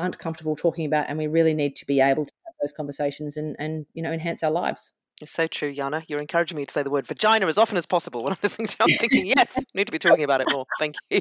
aren't 0.00 0.18
comfortable 0.18 0.56
talking 0.56 0.86
about, 0.86 1.06
and 1.08 1.18
we 1.18 1.26
really 1.26 1.54
need 1.54 1.76
to 1.76 1.86
be 1.86 2.00
able 2.00 2.24
to 2.24 2.32
those 2.60 2.72
conversations 2.72 3.36
and 3.36 3.56
and 3.58 3.86
you 3.94 4.02
know 4.02 4.12
enhance 4.12 4.42
our 4.42 4.50
lives. 4.50 4.92
It's 5.20 5.30
so 5.30 5.46
true, 5.46 5.72
Jana. 5.72 6.02
You're 6.08 6.20
encouraging 6.20 6.56
me 6.56 6.64
to 6.64 6.72
say 6.72 6.82
the 6.82 6.90
word 6.90 7.06
vagina 7.06 7.46
as 7.46 7.58
often 7.58 7.76
as 7.76 7.84
possible 7.84 8.22
when 8.22 8.32
I'm 8.32 8.38
listening 8.42 8.68
to 8.68 8.76
you. 8.80 8.92
I'm 8.92 8.98
thinking, 8.98 9.26
yes, 9.26 9.62
need 9.74 9.86
to 9.86 9.92
be 9.92 9.98
talking 9.98 10.24
about 10.24 10.40
it 10.40 10.48
more. 10.50 10.64
Thank 10.78 10.96
you. 11.10 11.20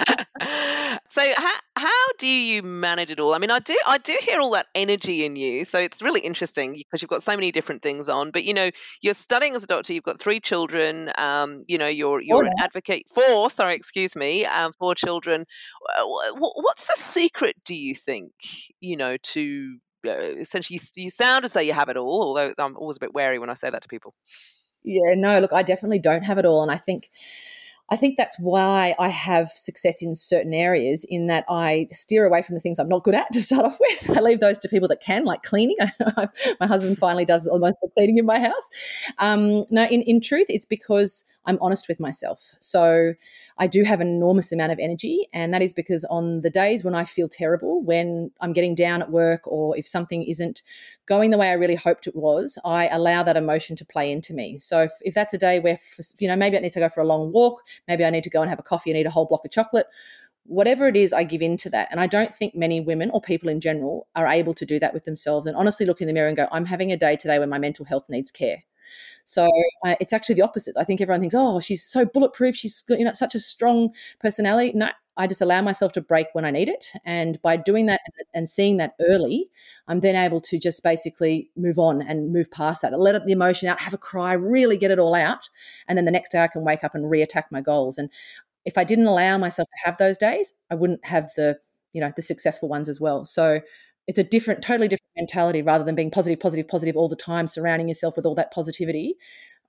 so, 1.04 1.32
how, 1.36 1.54
how 1.76 2.06
do 2.18 2.28
you 2.28 2.62
manage 2.62 3.10
it 3.10 3.18
all? 3.18 3.34
I 3.34 3.38
mean, 3.38 3.50
I 3.50 3.58
do 3.58 3.76
I 3.86 3.98
do 3.98 4.16
hear 4.20 4.40
all 4.40 4.50
that 4.52 4.66
energy 4.74 5.24
in 5.24 5.36
you. 5.36 5.64
So 5.64 5.78
it's 5.78 6.00
really 6.00 6.20
interesting 6.20 6.74
because 6.74 7.02
you've 7.02 7.08
got 7.08 7.22
so 7.22 7.34
many 7.34 7.50
different 7.50 7.82
things 7.82 8.08
on. 8.08 8.30
But 8.30 8.44
you 8.44 8.54
know, 8.54 8.70
you're 9.02 9.14
studying 9.14 9.54
as 9.56 9.64
a 9.64 9.66
doctor. 9.66 9.92
You've 9.92 10.04
got 10.04 10.20
three 10.20 10.40
children. 10.40 11.10
Um, 11.18 11.64
you 11.66 11.78
know, 11.78 11.88
you're 11.88 12.20
you're 12.20 12.44
an 12.44 12.52
advocate 12.60 13.06
for. 13.12 13.50
Sorry, 13.50 13.74
excuse 13.74 14.14
me, 14.14 14.46
um, 14.46 14.72
for 14.78 14.94
children. 14.94 15.44
What's 16.36 16.86
the 16.86 16.94
secret? 16.96 17.56
Do 17.64 17.74
you 17.74 17.94
think? 17.94 18.32
You 18.80 18.96
know, 18.96 19.16
to 19.16 19.78
essentially 20.04 20.78
you, 20.96 21.04
you 21.04 21.10
sound 21.10 21.44
as 21.44 21.52
though 21.52 21.60
you 21.60 21.72
have 21.72 21.88
it 21.88 21.96
all, 21.96 22.22
although 22.22 22.52
I'm 22.58 22.76
always 22.76 22.96
a 22.96 23.00
bit 23.00 23.14
wary 23.14 23.38
when 23.38 23.50
I 23.50 23.54
say 23.54 23.70
that 23.70 23.82
to 23.82 23.88
people. 23.88 24.14
Yeah, 24.82 25.14
no, 25.14 25.38
look, 25.40 25.52
I 25.52 25.62
definitely 25.62 25.98
don't 25.98 26.22
have 26.22 26.38
it 26.38 26.46
all. 26.46 26.62
And 26.62 26.70
I 26.70 26.76
think 26.76 27.10
I 27.92 27.96
think 27.96 28.16
that's 28.16 28.38
why 28.38 28.94
I 29.00 29.08
have 29.08 29.50
success 29.50 30.00
in 30.00 30.14
certain 30.14 30.54
areas, 30.54 31.04
in 31.08 31.26
that 31.26 31.44
I 31.48 31.88
steer 31.92 32.24
away 32.24 32.42
from 32.42 32.54
the 32.54 32.60
things 32.60 32.78
I'm 32.78 32.88
not 32.88 33.02
good 33.02 33.16
at 33.16 33.32
to 33.32 33.40
start 33.40 33.66
off 33.66 33.78
with. 33.80 34.16
I 34.16 34.20
leave 34.20 34.40
those 34.40 34.58
to 34.58 34.68
people 34.68 34.88
that 34.88 35.02
can, 35.02 35.24
like 35.24 35.42
cleaning. 35.42 35.76
my 36.60 36.66
husband 36.66 36.98
finally 36.98 37.24
does 37.24 37.48
almost 37.48 37.80
the 37.82 37.88
cleaning 37.88 38.18
in 38.18 38.26
my 38.26 38.38
house. 38.38 38.70
Um, 39.18 39.64
no, 39.70 39.84
in, 39.84 40.02
in 40.02 40.20
truth, 40.20 40.46
it's 40.48 40.66
because 40.66 41.24
I'm 41.46 41.58
honest 41.60 41.88
with 41.88 41.98
myself. 41.98 42.54
So 42.60 43.14
I 43.58 43.66
do 43.66 43.82
have 43.82 44.00
an 44.00 44.08
enormous 44.08 44.52
amount 44.52 44.72
of 44.72 44.78
energy. 44.78 45.28
And 45.32 45.54
that 45.54 45.62
is 45.62 45.72
because 45.72 46.04
on 46.04 46.42
the 46.42 46.50
days 46.50 46.84
when 46.84 46.94
I 46.94 47.04
feel 47.04 47.28
terrible, 47.28 47.82
when 47.82 48.30
I'm 48.40 48.52
getting 48.52 48.74
down 48.74 49.02
at 49.02 49.10
work, 49.10 49.46
or 49.46 49.76
if 49.76 49.86
something 49.86 50.22
isn't 50.24 50.62
going 51.06 51.30
the 51.30 51.38
way 51.38 51.48
I 51.48 51.54
really 51.54 51.74
hoped 51.74 52.06
it 52.06 52.14
was, 52.14 52.58
I 52.64 52.88
allow 52.88 53.22
that 53.22 53.36
emotion 53.36 53.76
to 53.76 53.84
play 53.84 54.12
into 54.12 54.34
me. 54.34 54.58
So 54.58 54.82
if, 54.82 54.92
if 55.02 55.14
that's 55.14 55.34
a 55.34 55.38
day 55.38 55.60
where, 55.60 55.78
you 56.18 56.28
know, 56.28 56.36
maybe 56.36 56.56
I 56.56 56.60
need 56.60 56.72
to 56.72 56.80
go 56.80 56.88
for 56.88 57.00
a 57.00 57.06
long 57.06 57.32
walk, 57.32 57.62
maybe 57.88 58.04
I 58.04 58.10
need 58.10 58.24
to 58.24 58.30
go 58.30 58.42
and 58.42 58.50
have 58.50 58.58
a 58.58 58.64
coffee 58.64 58.90
and 58.90 58.98
eat 58.98 59.06
a 59.06 59.10
whole 59.10 59.26
block 59.26 59.44
of 59.44 59.50
chocolate 59.50 59.86
whatever 60.44 60.88
it 60.88 60.96
is, 60.96 61.12
I 61.12 61.22
give 61.22 61.42
in 61.42 61.56
to 61.58 61.70
that. 61.70 61.88
And 61.92 62.00
I 62.00 62.08
don't 62.08 62.34
think 62.34 62.56
many 62.56 62.80
women 62.80 63.10
or 63.10 63.20
people 63.20 63.48
in 63.48 63.60
general 63.60 64.08
are 64.16 64.26
able 64.26 64.52
to 64.54 64.66
do 64.66 64.80
that 64.80 64.92
with 64.92 65.04
themselves 65.04 65.46
and 65.46 65.56
honestly 65.56 65.86
look 65.86 66.00
in 66.00 66.08
the 66.08 66.12
mirror 66.12 66.26
and 66.26 66.36
go, 66.36 66.48
I'm 66.50 66.64
having 66.64 66.90
a 66.90 66.96
day 66.96 67.14
today 67.14 67.38
when 67.38 67.48
my 67.48 67.58
mental 67.58 67.84
health 67.84 68.10
needs 68.10 68.32
care. 68.32 68.64
So 69.24 69.48
uh, 69.84 69.94
it's 70.00 70.12
actually 70.12 70.36
the 70.36 70.42
opposite. 70.42 70.76
I 70.78 70.84
think 70.84 71.00
everyone 71.00 71.20
thinks, 71.20 71.34
oh, 71.36 71.60
she's 71.60 71.84
so 71.84 72.04
bulletproof. 72.04 72.54
She's 72.56 72.84
you 72.88 73.04
know 73.04 73.12
such 73.12 73.34
a 73.34 73.40
strong 73.40 73.94
personality. 74.20 74.72
No, 74.74 74.88
I 75.16 75.26
just 75.26 75.42
allow 75.42 75.60
myself 75.60 75.92
to 75.92 76.00
break 76.00 76.28
when 76.32 76.44
I 76.46 76.50
need 76.50 76.68
it. 76.68 76.86
And 77.04 77.40
by 77.42 77.56
doing 77.58 77.86
that 77.86 78.00
and 78.32 78.48
seeing 78.48 78.78
that 78.78 78.94
early, 79.00 79.50
I'm 79.86 80.00
then 80.00 80.16
able 80.16 80.40
to 80.42 80.58
just 80.58 80.82
basically 80.82 81.50
move 81.56 81.78
on 81.78 82.00
and 82.00 82.32
move 82.32 82.50
past 82.50 82.80
that, 82.82 82.98
let 82.98 83.26
the 83.26 83.32
emotion 83.32 83.68
out, 83.68 83.80
have 83.80 83.92
a 83.92 83.98
cry, 83.98 84.32
really 84.32 84.78
get 84.78 84.90
it 84.90 84.98
all 84.98 85.14
out. 85.14 85.50
And 85.88 85.98
then 85.98 86.06
the 86.06 86.10
next 86.10 86.30
day 86.32 86.42
I 86.42 86.48
can 86.48 86.64
wake 86.64 86.84
up 86.84 86.94
and 86.94 87.04
reattack 87.04 87.44
my 87.50 87.60
goals. 87.60 87.98
And 87.98 88.10
if 88.64 88.78
I 88.78 88.84
didn't 88.84 89.06
allow 89.06 89.36
myself 89.38 89.68
to 89.68 89.86
have 89.86 89.98
those 89.98 90.16
days, 90.18 90.54
I 90.70 90.74
wouldn't 90.74 91.04
have 91.04 91.30
the, 91.36 91.58
you 91.92 92.00
know, 92.00 92.12
the 92.16 92.22
successful 92.22 92.68
ones 92.68 92.88
as 92.88 93.00
well. 93.00 93.24
So 93.24 93.60
it's 94.10 94.18
a 94.18 94.24
different, 94.24 94.60
totally 94.60 94.88
different 94.88 95.12
mentality 95.16 95.62
rather 95.62 95.84
than 95.84 95.94
being 95.94 96.10
positive, 96.10 96.40
positive, 96.40 96.66
positive 96.66 96.96
all 96.96 97.08
the 97.08 97.14
time, 97.14 97.46
surrounding 97.46 97.86
yourself 97.86 98.16
with 98.16 98.26
all 98.26 98.34
that 98.34 98.52
positivity. 98.52 99.14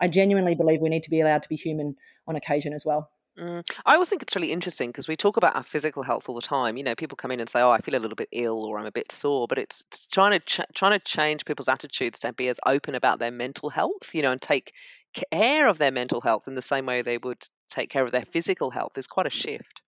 I 0.01 0.07
genuinely 0.07 0.55
believe 0.55 0.81
we 0.81 0.89
need 0.89 1.03
to 1.03 1.11
be 1.11 1.21
allowed 1.21 1.43
to 1.43 1.49
be 1.49 1.55
human 1.55 1.95
on 2.27 2.35
occasion 2.35 2.73
as 2.73 2.83
well. 2.83 3.11
Mm. 3.37 3.63
I 3.85 3.93
always 3.93 4.09
think 4.09 4.23
it's 4.23 4.35
really 4.35 4.51
interesting 4.51 4.89
because 4.89 5.07
we 5.07 5.15
talk 5.15 5.37
about 5.37 5.55
our 5.55 5.61
physical 5.61 6.01
health 6.01 6.27
all 6.27 6.33
the 6.33 6.41
time. 6.41 6.75
You 6.75 6.83
know, 6.83 6.95
people 6.95 7.15
come 7.15 7.29
in 7.29 7.39
and 7.39 7.47
say, 7.47 7.61
"Oh, 7.61 7.69
I 7.69 7.77
feel 7.77 7.95
a 7.95 8.01
little 8.01 8.15
bit 8.15 8.29
ill," 8.31 8.65
or 8.65 8.79
"I'm 8.79 8.87
a 8.87 8.91
bit 8.91 9.11
sore," 9.11 9.45
but 9.47 9.59
it's, 9.59 9.85
it's 9.87 10.07
trying 10.07 10.31
to 10.31 10.39
ch- 10.39 10.73
trying 10.73 10.99
to 10.99 11.05
change 11.05 11.45
people's 11.45 11.69
attitudes 11.69 12.17
to 12.21 12.33
be 12.33 12.47
as 12.47 12.59
open 12.65 12.95
about 12.95 13.19
their 13.19 13.31
mental 13.31 13.69
health. 13.69 14.09
You 14.13 14.23
know, 14.23 14.31
and 14.31 14.41
take 14.41 14.73
care 15.13 15.67
of 15.67 15.77
their 15.77 15.91
mental 15.91 16.21
health 16.21 16.47
in 16.47 16.55
the 16.55 16.63
same 16.63 16.87
way 16.87 17.03
they 17.03 17.19
would 17.19 17.45
take 17.67 17.91
care 17.91 18.03
of 18.03 18.11
their 18.11 18.25
physical 18.25 18.71
health. 18.71 18.97
Is 18.97 19.07
quite 19.07 19.27
a 19.27 19.29
shift. 19.29 19.83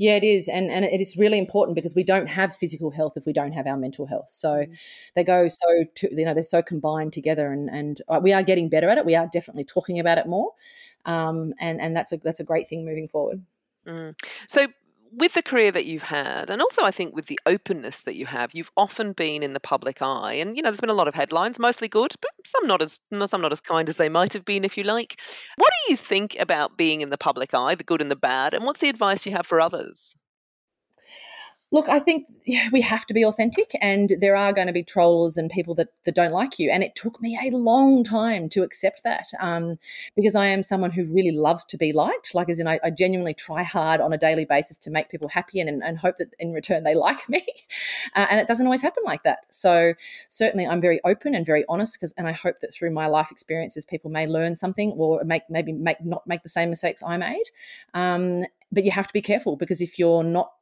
Yeah, 0.00 0.16
it 0.16 0.24
is, 0.24 0.48
and 0.48 0.70
and 0.70 0.82
it 0.86 1.02
is 1.02 1.18
really 1.18 1.38
important 1.38 1.74
because 1.74 1.94
we 1.94 2.04
don't 2.04 2.26
have 2.26 2.56
physical 2.56 2.90
health 2.90 3.18
if 3.18 3.26
we 3.26 3.34
don't 3.34 3.52
have 3.52 3.66
our 3.66 3.76
mental 3.76 4.06
health. 4.06 4.30
So 4.30 4.64
mm. 4.64 5.12
they 5.14 5.22
go 5.22 5.46
so 5.46 5.84
to, 5.96 6.08
you 6.10 6.24
know 6.24 6.32
they're 6.32 6.42
so 6.42 6.62
combined 6.62 7.12
together, 7.12 7.52
and 7.52 7.68
and 7.68 8.00
uh, 8.08 8.18
we 8.22 8.32
are 8.32 8.42
getting 8.42 8.70
better 8.70 8.88
at 8.88 8.96
it. 8.96 9.04
We 9.04 9.14
are 9.14 9.28
definitely 9.30 9.64
talking 9.64 10.00
about 10.00 10.16
it 10.16 10.26
more, 10.26 10.52
um, 11.04 11.52
and 11.60 11.82
and 11.82 11.94
that's 11.94 12.12
a 12.12 12.16
that's 12.16 12.40
a 12.40 12.44
great 12.44 12.66
thing 12.66 12.86
moving 12.86 13.08
forward. 13.08 13.42
Mm. 13.86 14.18
So 14.48 14.68
with 15.12 15.34
the 15.34 15.42
career 15.42 15.70
that 15.72 15.86
you've 15.86 16.04
had, 16.04 16.50
and 16.50 16.60
also 16.62 16.82
I 16.84 16.90
think 16.90 17.14
with 17.14 17.26
the 17.26 17.38
openness 17.46 18.00
that 18.02 18.16
you 18.16 18.26
have, 18.26 18.50
you've 18.54 18.72
often 18.76 19.12
been 19.12 19.42
in 19.42 19.52
the 19.52 19.60
public 19.60 20.00
eye, 20.02 20.34
and 20.34 20.56
you 20.56 20.62
know 20.62 20.70
there's 20.70 20.80
been 20.80 20.90
a 20.90 20.94
lot 20.94 21.08
of 21.08 21.14
headlines, 21.14 21.58
mostly 21.58 21.88
good, 21.88 22.14
but 22.20 22.30
some 22.44 22.66
not 22.66 22.82
as 22.82 23.00
some 23.26 23.40
not 23.40 23.52
as 23.52 23.60
kind 23.60 23.88
as 23.88 23.96
they 23.96 24.08
might 24.08 24.32
have 24.32 24.44
been, 24.44 24.64
if 24.64 24.76
you 24.78 24.84
like. 24.84 25.20
What 25.56 25.70
do 25.86 25.92
you 25.92 25.96
think 25.96 26.36
about 26.38 26.76
being 26.76 27.00
in 27.00 27.10
the 27.10 27.18
public 27.18 27.54
eye, 27.54 27.74
the 27.74 27.84
good 27.84 28.00
and 28.02 28.10
the 28.10 28.16
bad, 28.16 28.54
and 28.54 28.64
what's 28.64 28.80
the 28.80 28.88
advice 28.88 29.26
you 29.26 29.32
have 29.32 29.46
for 29.46 29.60
others? 29.60 30.14
Look, 31.72 31.88
I 31.88 32.00
think 32.00 32.26
we 32.72 32.80
have 32.80 33.06
to 33.06 33.14
be 33.14 33.24
authentic, 33.24 33.72
and 33.80 34.16
there 34.20 34.34
are 34.34 34.52
going 34.52 34.66
to 34.66 34.72
be 34.72 34.82
trollers 34.82 35.36
and 35.36 35.48
people 35.48 35.74
that, 35.76 35.88
that 36.04 36.16
don't 36.16 36.32
like 36.32 36.58
you. 36.58 36.68
And 36.68 36.82
it 36.82 36.96
took 36.96 37.20
me 37.20 37.38
a 37.40 37.56
long 37.56 38.02
time 38.02 38.48
to 38.50 38.62
accept 38.62 39.04
that 39.04 39.28
um, 39.38 39.76
because 40.16 40.34
I 40.34 40.46
am 40.46 40.64
someone 40.64 40.90
who 40.90 41.04
really 41.04 41.30
loves 41.30 41.64
to 41.66 41.78
be 41.78 41.92
liked. 41.92 42.34
Like, 42.34 42.48
as 42.48 42.58
in, 42.58 42.66
I, 42.66 42.80
I 42.82 42.90
genuinely 42.90 43.34
try 43.34 43.62
hard 43.62 44.00
on 44.00 44.12
a 44.12 44.18
daily 44.18 44.44
basis 44.44 44.78
to 44.78 44.90
make 44.90 45.10
people 45.10 45.28
happy 45.28 45.60
and, 45.60 45.82
and 45.82 45.96
hope 45.96 46.16
that 46.16 46.34
in 46.40 46.52
return 46.52 46.82
they 46.82 46.94
like 47.00 47.28
me. 47.28 47.44
Uh, 48.16 48.26
and 48.30 48.40
it 48.40 48.48
doesn't 48.48 48.66
always 48.66 48.82
happen 48.82 49.04
like 49.04 49.22
that. 49.22 49.40
So, 49.50 49.94
certainly, 50.28 50.66
I'm 50.66 50.80
very 50.80 51.00
open 51.04 51.34
and 51.34 51.46
very 51.46 51.64
honest 51.68 51.96
because, 51.98 52.12
and 52.14 52.26
I 52.26 52.32
hope 52.32 52.60
that 52.60 52.72
through 52.72 52.90
my 52.90 53.06
life 53.06 53.30
experiences, 53.30 53.84
people 53.84 54.10
may 54.10 54.26
learn 54.26 54.56
something 54.56 54.92
or 54.92 55.22
make 55.24 55.42
maybe 55.48 55.72
make 55.72 56.04
not 56.04 56.26
make 56.26 56.42
the 56.42 56.48
same 56.48 56.70
mistakes 56.70 57.02
I 57.06 57.16
made. 57.16 57.44
Um, 57.94 58.44
but 58.72 58.84
you 58.84 58.90
have 58.92 59.06
to 59.06 59.12
be 59.12 59.22
careful 59.22 59.56
because 59.56 59.80
if 59.80 59.98
you're 59.98 60.22
not 60.22 60.52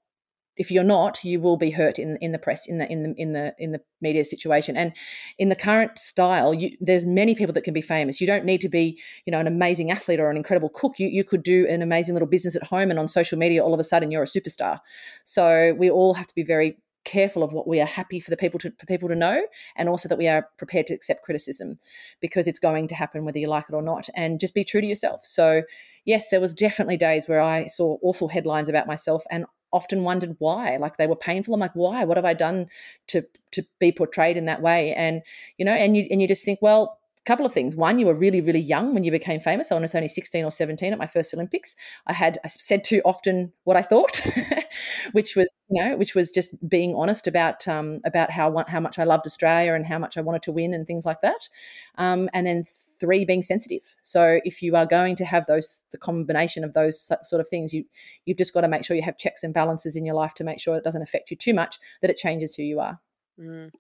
if 0.59 0.71
you're 0.71 0.85
not, 0.85 1.25
you 1.25 1.41
will 1.41 1.57
be 1.57 1.71
hurt 1.71 1.99
in 1.99 2.17
in 2.19 2.33
the 2.33 2.39
press, 2.39 2.67
in 2.67 2.79
the 2.79 2.91
in 2.91 3.03
the 3.03 3.15
in 3.17 3.33
the 3.33 3.55
in 3.59 3.73
the 3.73 3.81
media 4.01 4.25
situation. 4.25 4.77
And 4.77 4.93
in 5.39 5.49
the 5.49 5.57
current 5.57 5.99
style, 5.99 6.53
you, 6.53 6.77
there's 6.81 7.07
many 7.07 7.35
people 7.35 7.53
that 7.55 7.65
can 7.65 7.75
be 7.75 7.81
famous. 7.81 8.21
You 8.21 8.27
don't 8.27 8.45
need 8.45 8.61
to 8.63 8.69
be, 8.69 9.01
you 9.25 9.31
know, 9.31 9.41
an 9.41 9.47
amazing 9.47 9.91
athlete 9.91 10.21
or 10.21 10.31
an 10.31 10.37
incredible 10.37 10.69
cook. 10.69 10.99
You 10.99 11.09
you 11.09 11.25
could 11.25 11.43
do 11.43 11.67
an 11.69 11.81
amazing 11.81 12.15
little 12.15 12.29
business 12.29 12.57
at 12.57 12.65
home, 12.65 12.91
and 12.91 12.99
on 12.99 13.09
social 13.09 13.39
media, 13.39 13.65
all 13.65 13.73
of 13.73 13.81
a 13.81 13.85
sudden, 13.85 14.11
you're 14.11 14.23
a 14.23 14.27
superstar. 14.27 14.79
So 15.25 15.75
we 15.79 15.91
all 15.91 16.15
have 16.15 16.27
to 16.27 16.35
be 16.35 16.43
very 16.43 16.77
careful 17.05 17.43
of 17.43 17.53
what 17.53 17.67
we 17.67 17.81
are 17.81 17.87
happy 17.87 18.21
for 18.21 18.31
the 18.31 18.37
people 18.37 18.59
to 18.59 18.71
for 18.79 18.85
people 18.85 19.09
to 19.09 19.15
know 19.15 19.41
and 19.77 19.89
also 19.89 20.09
that 20.09 20.19
we 20.19 20.29
are 20.29 20.47
prepared 20.59 20.87
to 20.87 20.93
accept 20.93 21.25
criticism 21.25 21.79
because 22.21 22.47
it's 22.47 22.59
going 22.59 22.87
to 22.87 22.95
happen 22.95 23.25
whether 23.25 23.39
you 23.39 23.49
like 23.49 23.65
it 23.67 23.75
or 23.75 23.81
not 23.81 24.09
and 24.15 24.39
just 24.39 24.53
be 24.53 24.63
true 24.63 24.83
to 24.83 24.87
yourself 24.87 25.25
so 25.25 25.63
yes 26.05 26.29
there 26.29 26.41
was 26.41 26.53
definitely 26.53 26.99
days 26.99 27.27
where 27.27 27.41
i 27.41 27.65
saw 27.65 27.97
awful 28.03 28.29
headlines 28.29 28.69
about 28.69 28.87
myself 28.87 29.23
and 29.31 29.47
often 29.73 30.05
wondered 30.05 30.37
why 30.39 30.77
like 30.77 30.97
they 30.97 31.07
were 31.07 31.17
painful. 31.17 31.55
I'm 31.55 31.61
like 31.61 31.75
why? 31.75 32.05
What 32.05 32.17
have 32.17 32.25
i 32.25 32.35
done 32.35 32.69
to 33.09 33.25
to 33.53 33.65
be 33.79 33.93
portrayed 33.93 34.37
in 34.37 34.47
that 34.47 34.63
way? 34.63 34.95
And 34.95 35.23
you 35.57 35.65
know 35.65 35.73
and 35.73 35.97
you 35.97 36.07
and 36.11 36.21
you 36.23 36.29
just 36.29 36.45
think 36.45 36.61
well 36.63 36.99
couple 37.29 37.47
of 37.47 37.53
things. 37.53 37.77
One 37.77 37.99
you 37.99 38.07
were 38.07 38.15
really 38.15 38.41
really 38.41 38.61
young 38.61 38.95
when 38.95 39.05
you 39.05 39.11
became 39.11 39.39
famous. 39.39 39.71
I 39.71 39.79
was 39.79 39.95
only 39.95 40.09
16 40.09 40.45
or 40.45 40.51
17 40.51 40.93
at 40.93 40.99
my 40.99 41.07
first 41.07 41.35
olympics. 41.35 41.77
I 42.07 42.15
had 42.15 42.39
i 42.45 42.49
said 42.49 42.85
too 42.85 43.01
often 43.05 43.53
what 43.65 43.77
i 43.77 43.83
thought 43.83 44.23
which 45.13 45.37
was 45.37 45.49
you 45.69 45.83
know 45.83 45.97
which 45.97 46.15
was 46.15 46.31
just 46.31 46.51
being 46.69 46.95
honest 46.95 47.27
about 47.27 47.69
um 47.69 48.01
about 48.11 48.31
how 48.31 48.47
how 48.69 48.81
much 48.81 48.99
i 48.99 49.05
loved 49.05 49.27
australia 49.27 49.75
and 49.75 49.87
how 49.87 49.99
much 49.99 50.17
i 50.17 50.23
wanted 50.23 50.43
to 50.43 50.53
win 50.53 50.73
and 50.75 50.87
things 50.87 51.05
like 51.05 51.21
that. 51.21 51.49
Um 51.97 52.29
and 52.33 52.47
then 52.47 52.65
three 53.01 53.25
being 53.25 53.43
sensitive. 53.43 53.85
So 54.03 54.41
if 54.45 54.63
you 54.63 54.75
are 54.75 54.87
going 54.87 55.15
to 55.17 55.25
have 55.25 55.47
those 55.47 55.85
the 55.93 55.99
combination 55.99 56.65
of 56.65 56.73
those 56.73 57.01
sort 57.31 57.41
of 57.41 57.49
things 57.49 57.75
you 57.75 57.85
you've 58.25 58.39
just 58.39 58.55
got 58.55 58.63
to 58.63 58.69
make 58.69 58.85
sure 58.85 58.97
you 58.97 59.03
have 59.11 59.19
checks 59.25 59.45
and 59.45 59.55
balances 59.55 59.97
in 59.97 60.07
your 60.07 60.15
life 60.15 60.35
to 60.35 60.45
make 60.45 60.61
sure 60.61 60.77
it 60.77 60.85
doesn't 60.85 61.03
affect 61.03 61.31
you 61.31 61.37
too 61.37 61.55
much 61.55 61.79
that 62.01 62.11
it 62.11 62.17
changes 62.17 62.55
who 62.55 62.63
you 62.63 62.81
are 62.81 62.99
mm. 63.39 63.71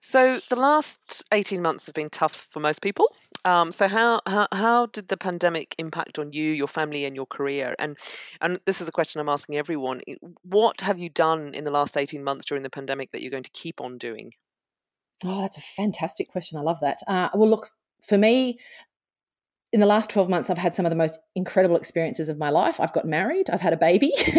so 0.00 0.40
the 0.50 0.56
last 0.56 1.24
18 1.32 1.62
months 1.62 1.86
have 1.86 1.94
been 1.94 2.10
tough 2.10 2.46
for 2.50 2.60
most 2.60 2.80
people 2.82 3.06
um, 3.44 3.70
so 3.70 3.88
how, 3.88 4.20
how 4.26 4.46
how 4.52 4.86
did 4.86 5.08
the 5.08 5.16
pandemic 5.16 5.74
impact 5.78 6.18
on 6.18 6.32
you 6.32 6.50
your 6.50 6.68
family 6.68 7.04
and 7.04 7.14
your 7.14 7.26
career 7.26 7.74
and 7.78 7.96
and 8.40 8.58
this 8.66 8.80
is 8.80 8.88
a 8.88 8.92
question 8.92 9.20
i'm 9.20 9.28
asking 9.28 9.56
everyone 9.56 10.00
what 10.42 10.80
have 10.80 10.98
you 10.98 11.08
done 11.08 11.54
in 11.54 11.64
the 11.64 11.70
last 11.70 11.96
18 11.96 12.22
months 12.24 12.44
during 12.44 12.62
the 12.62 12.70
pandemic 12.70 13.12
that 13.12 13.22
you're 13.22 13.30
going 13.30 13.42
to 13.42 13.50
keep 13.50 13.80
on 13.80 13.98
doing 13.98 14.32
Oh, 15.24 15.40
that's 15.40 15.58
a 15.58 15.62
fantastic 15.62 16.28
question. 16.28 16.58
I 16.58 16.62
love 16.62 16.80
that. 16.80 16.98
Uh, 17.06 17.28
well, 17.34 17.48
look, 17.48 17.70
for 18.02 18.18
me, 18.18 18.58
in 19.72 19.80
the 19.80 19.86
last 19.86 20.10
12 20.10 20.28
months, 20.28 20.50
I've 20.50 20.58
had 20.58 20.76
some 20.76 20.86
of 20.86 20.90
the 20.90 20.96
most 20.96 21.18
incredible 21.34 21.76
experiences 21.76 22.28
of 22.28 22.38
my 22.38 22.50
life. 22.50 22.78
I've 22.78 22.92
got 22.92 23.06
married, 23.06 23.50
I've 23.50 23.60
had 23.60 23.72
a 23.72 23.76
baby, 23.76 24.12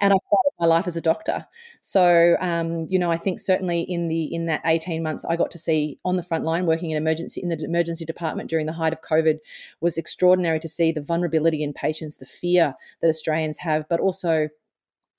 and 0.00 0.12
I've 0.12 0.18
my 0.64 0.76
life 0.76 0.86
as 0.86 0.96
a 0.96 1.00
doctor. 1.00 1.46
So, 1.80 2.36
um, 2.40 2.86
you 2.88 2.98
know, 2.98 3.10
I 3.10 3.16
think 3.16 3.38
certainly 3.38 3.82
in 3.82 4.08
the 4.08 4.34
in 4.34 4.46
that 4.46 4.62
18 4.64 5.02
months, 5.02 5.24
I 5.24 5.36
got 5.36 5.50
to 5.52 5.58
see 5.58 5.98
on 6.04 6.16
the 6.16 6.22
front 6.22 6.44
line 6.44 6.66
working 6.66 6.90
in 6.90 6.96
emergency 6.96 7.42
in 7.42 7.50
the 7.50 7.62
emergency 7.62 8.04
department 8.04 8.50
during 8.50 8.66
the 8.66 8.72
height 8.72 8.92
of 8.92 9.02
COVID 9.02 9.38
was 9.80 9.98
extraordinary 9.98 10.58
to 10.60 10.68
see 10.68 10.92
the 10.92 11.02
vulnerability 11.02 11.62
in 11.62 11.72
patients, 11.72 12.16
the 12.16 12.26
fear 12.26 12.74
that 13.00 13.08
Australians 13.08 13.58
have, 13.58 13.86
but 13.88 14.00
also 14.00 14.48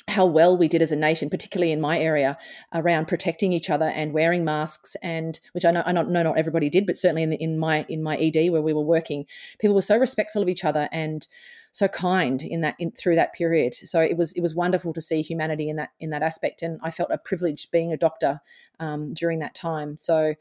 how 0.08 0.26
well 0.26 0.56
we 0.56 0.68
did 0.68 0.84
as 0.84 0.92
a 0.92 0.96
nation, 0.96 1.30
particularly 1.30 1.72
in 1.72 1.82
my 1.82 2.00
area, 2.00 2.38
around 2.74 3.08
protecting 3.08 3.52
each 3.52 3.72
other 3.72 3.86
and 3.86 4.14
wearing 4.14 4.44
masks, 4.44 4.96
and 5.02 5.40
which 5.54 5.66
I 5.66 5.72
know 5.72 5.84
I 5.86 5.92
know 5.92 6.04
not 6.04 6.38
everybody 6.38 6.70
did, 6.70 6.86
but 6.86 6.98
certainly 6.98 7.24
in 7.24 7.30
the, 7.32 7.38
in 7.38 7.58
my 7.60 7.86
in 7.90 8.02
my 8.02 8.18
ED 8.18 8.52
where 8.52 8.62
we 8.62 8.74
were 8.74 8.82
working, 8.82 9.26
people 9.60 9.76
were 9.76 9.82
so 9.82 9.98
respectful 9.98 10.42
of 10.42 10.50
each 10.50 10.66
other 10.66 10.90
and 10.92 11.28
so 11.76 11.90
kind 11.90 12.42
in 12.42 12.62
that 12.62 12.74
in, 12.80 12.90
through 12.90 13.16
that 13.16 13.34
period. 13.34 13.76
So 13.76 14.00
it 14.00 14.16
was 14.16 14.32
it 14.32 14.40
was 14.40 14.56
wonderful 14.56 14.94
to 14.94 15.02
see 15.02 15.22
humanity 15.22 15.68
in 15.68 15.76
that 15.76 15.90
in 16.00 16.10
that 16.12 16.24
aspect, 16.24 16.62
and 16.62 16.80
I 16.82 16.90
felt 16.90 17.12
a 17.12 17.18
privilege 17.18 17.70
being 17.70 17.92
a 17.92 17.98
doctor 17.98 18.40
um, 18.80 19.12
during 19.12 19.40
that 19.40 19.56
time. 19.56 19.98
So 19.98 20.36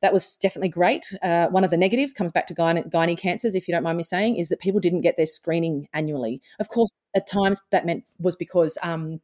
that 0.00 0.12
was 0.12 0.34
definitely 0.34 0.70
great. 0.70 1.04
Uh, 1.22 1.46
one 1.46 1.62
of 1.62 1.70
the 1.70 1.76
negatives 1.76 2.12
comes 2.12 2.32
back 2.32 2.48
to 2.48 2.54
gyne, 2.54 2.90
gyne 2.90 3.16
cancers, 3.16 3.54
if 3.54 3.68
you 3.68 3.72
don't 3.72 3.84
mind 3.84 3.98
me 3.98 4.02
saying, 4.02 4.36
is 4.36 4.48
that 4.48 4.58
people 4.58 4.80
didn't 4.80 5.02
get 5.02 5.16
their 5.16 5.26
screening 5.26 5.88
annually. 5.94 6.42
Of 6.58 6.70
course, 6.70 6.90
at 7.14 7.28
times 7.28 7.60
that 7.70 7.86
meant 7.86 8.02
was 8.18 8.34
because 8.34 8.76
um, 8.82 9.20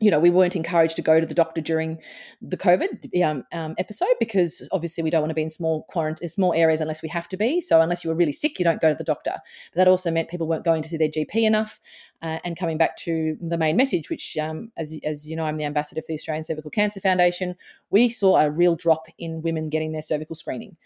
you 0.00 0.10
know, 0.10 0.20
we 0.20 0.30
weren't 0.30 0.54
encouraged 0.54 0.96
to 0.96 1.02
go 1.02 1.18
to 1.18 1.26
the 1.26 1.34
doctor 1.34 1.60
during 1.60 2.00
the 2.40 2.56
COVID 2.56 3.22
um, 3.22 3.44
um, 3.52 3.74
episode 3.78 4.14
because 4.20 4.66
obviously 4.70 5.02
we 5.02 5.10
don't 5.10 5.22
want 5.22 5.30
to 5.30 5.34
be 5.34 5.42
in 5.42 5.50
small 5.50 5.84
quarantine, 5.90 6.28
small 6.28 6.54
areas 6.54 6.80
unless 6.80 7.02
we 7.02 7.08
have 7.08 7.28
to 7.28 7.36
be. 7.36 7.60
So 7.60 7.80
unless 7.80 8.04
you 8.04 8.10
were 8.10 8.16
really 8.16 8.32
sick, 8.32 8.58
you 8.58 8.64
don't 8.64 8.80
go 8.80 8.88
to 8.88 8.94
the 8.94 9.04
doctor. 9.04 9.34
But 9.72 9.76
that 9.76 9.88
also 9.88 10.10
meant 10.10 10.28
people 10.28 10.46
weren't 10.46 10.64
going 10.64 10.82
to 10.82 10.88
see 10.88 10.96
their 10.96 11.08
GP 11.08 11.42
enough. 11.42 11.80
Uh, 12.22 12.38
and 12.44 12.56
coming 12.56 12.78
back 12.78 12.96
to 12.98 13.36
the 13.40 13.58
main 13.58 13.76
message, 13.76 14.08
which, 14.08 14.36
um, 14.36 14.70
as 14.76 14.98
as 15.04 15.28
you 15.28 15.36
know, 15.36 15.44
I'm 15.44 15.56
the 15.56 15.64
ambassador 15.64 16.00
for 16.00 16.08
the 16.08 16.14
Australian 16.14 16.44
Cervical 16.44 16.70
Cancer 16.70 17.00
Foundation. 17.00 17.56
We 17.90 18.08
saw 18.08 18.40
a 18.40 18.50
real 18.50 18.76
drop 18.76 19.06
in 19.18 19.42
women 19.42 19.68
getting 19.68 19.92
their 19.92 20.02
cervical 20.02 20.34
screening. 20.34 20.76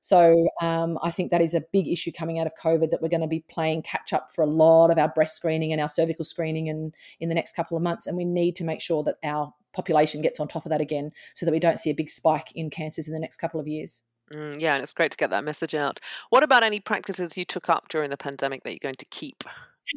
So 0.00 0.48
um, 0.60 0.98
I 1.02 1.10
think 1.10 1.30
that 1.30 1.40
is 1.40 1.54
a 1.54 1.60
big 1.72 1.86
issue 1.86 2.10
coming 2.10 2.38
out 2.38 2.46
of 2.46 2.52
COVID 2.54 2.90
that 2.90 3.02
we're 3.02 3.08
going 3.08 3.20
to 3.20 3.26
be 3.26 3.44
playing 3.48 3.82
catch 3.82 4.12
up 4.12 4.30
for 4.30 4.42
a 4.42 4.46
lot 4.46 4.90
of 4.90 4.98
our 4.98 5.08
breast 5.08 5.36
screening 5.36 5.72
and 5.72 5.80
our 5.80 5.88
cervical 5.88 6.24
screening 6.24 6.68
and 6.68 6.94
in 7.20 7.28
the 7.28 7.34
next 7.34 7.54
couple 7.54 7.76
of 7.76 7.82
months. 7.82 8.06
And 8.06 8.16
we 8.16 8.24
need 8.24 8.56
to 8.56 8.64
make 8.64 8.80
sure 8.80 9.02
that 9.04 9.16
our 9.22 9.52
population 9.72 10.22
gets 10.22 10.40
on 10.40 10.48
top 10.48 10.64
of 10.64 10.70
that 10.70 10.80
again 10.80 11.12
so 11.34 11.46
that 11.46 11.52
we 11.52 11.60
don't 11.60 11.78
see 11.78 11.90
a 11.90 11.94
big 11.94 12.10
spike 12.10 12.50
in 12.54 12.70
cancers 12.70 13.06
in 13.06 13.14
the 13.14 13.20
next 13.20 13.36
couple 13.36 13.60
of 13.60 13.68
years. 13.68 14.02
Mm, 14.32 14.60
yeah, 14.60 14.74
and 14.74 14.82
it's 14.82 14.92
great 14.92 15.10
to 15.10 15.16
get 15.16 15.30
that 15.30 15.44
message 15.44 15.74
out. 15.74 16.00
What 16.30 16.42
about 16.42 16.62
any 16.62 16.80
practices 16.80 17.36
you 17.36 17.44
took 17.44 17.68
up 17.68 17.88
during 17.88 18.10
the 18.10 18.16
pandemic 18.16 18.62
that 18.62 18.70
you're 18.70 18.78
going 18.80 18.94
to 18.96 19.06
keep? 19.06 19.44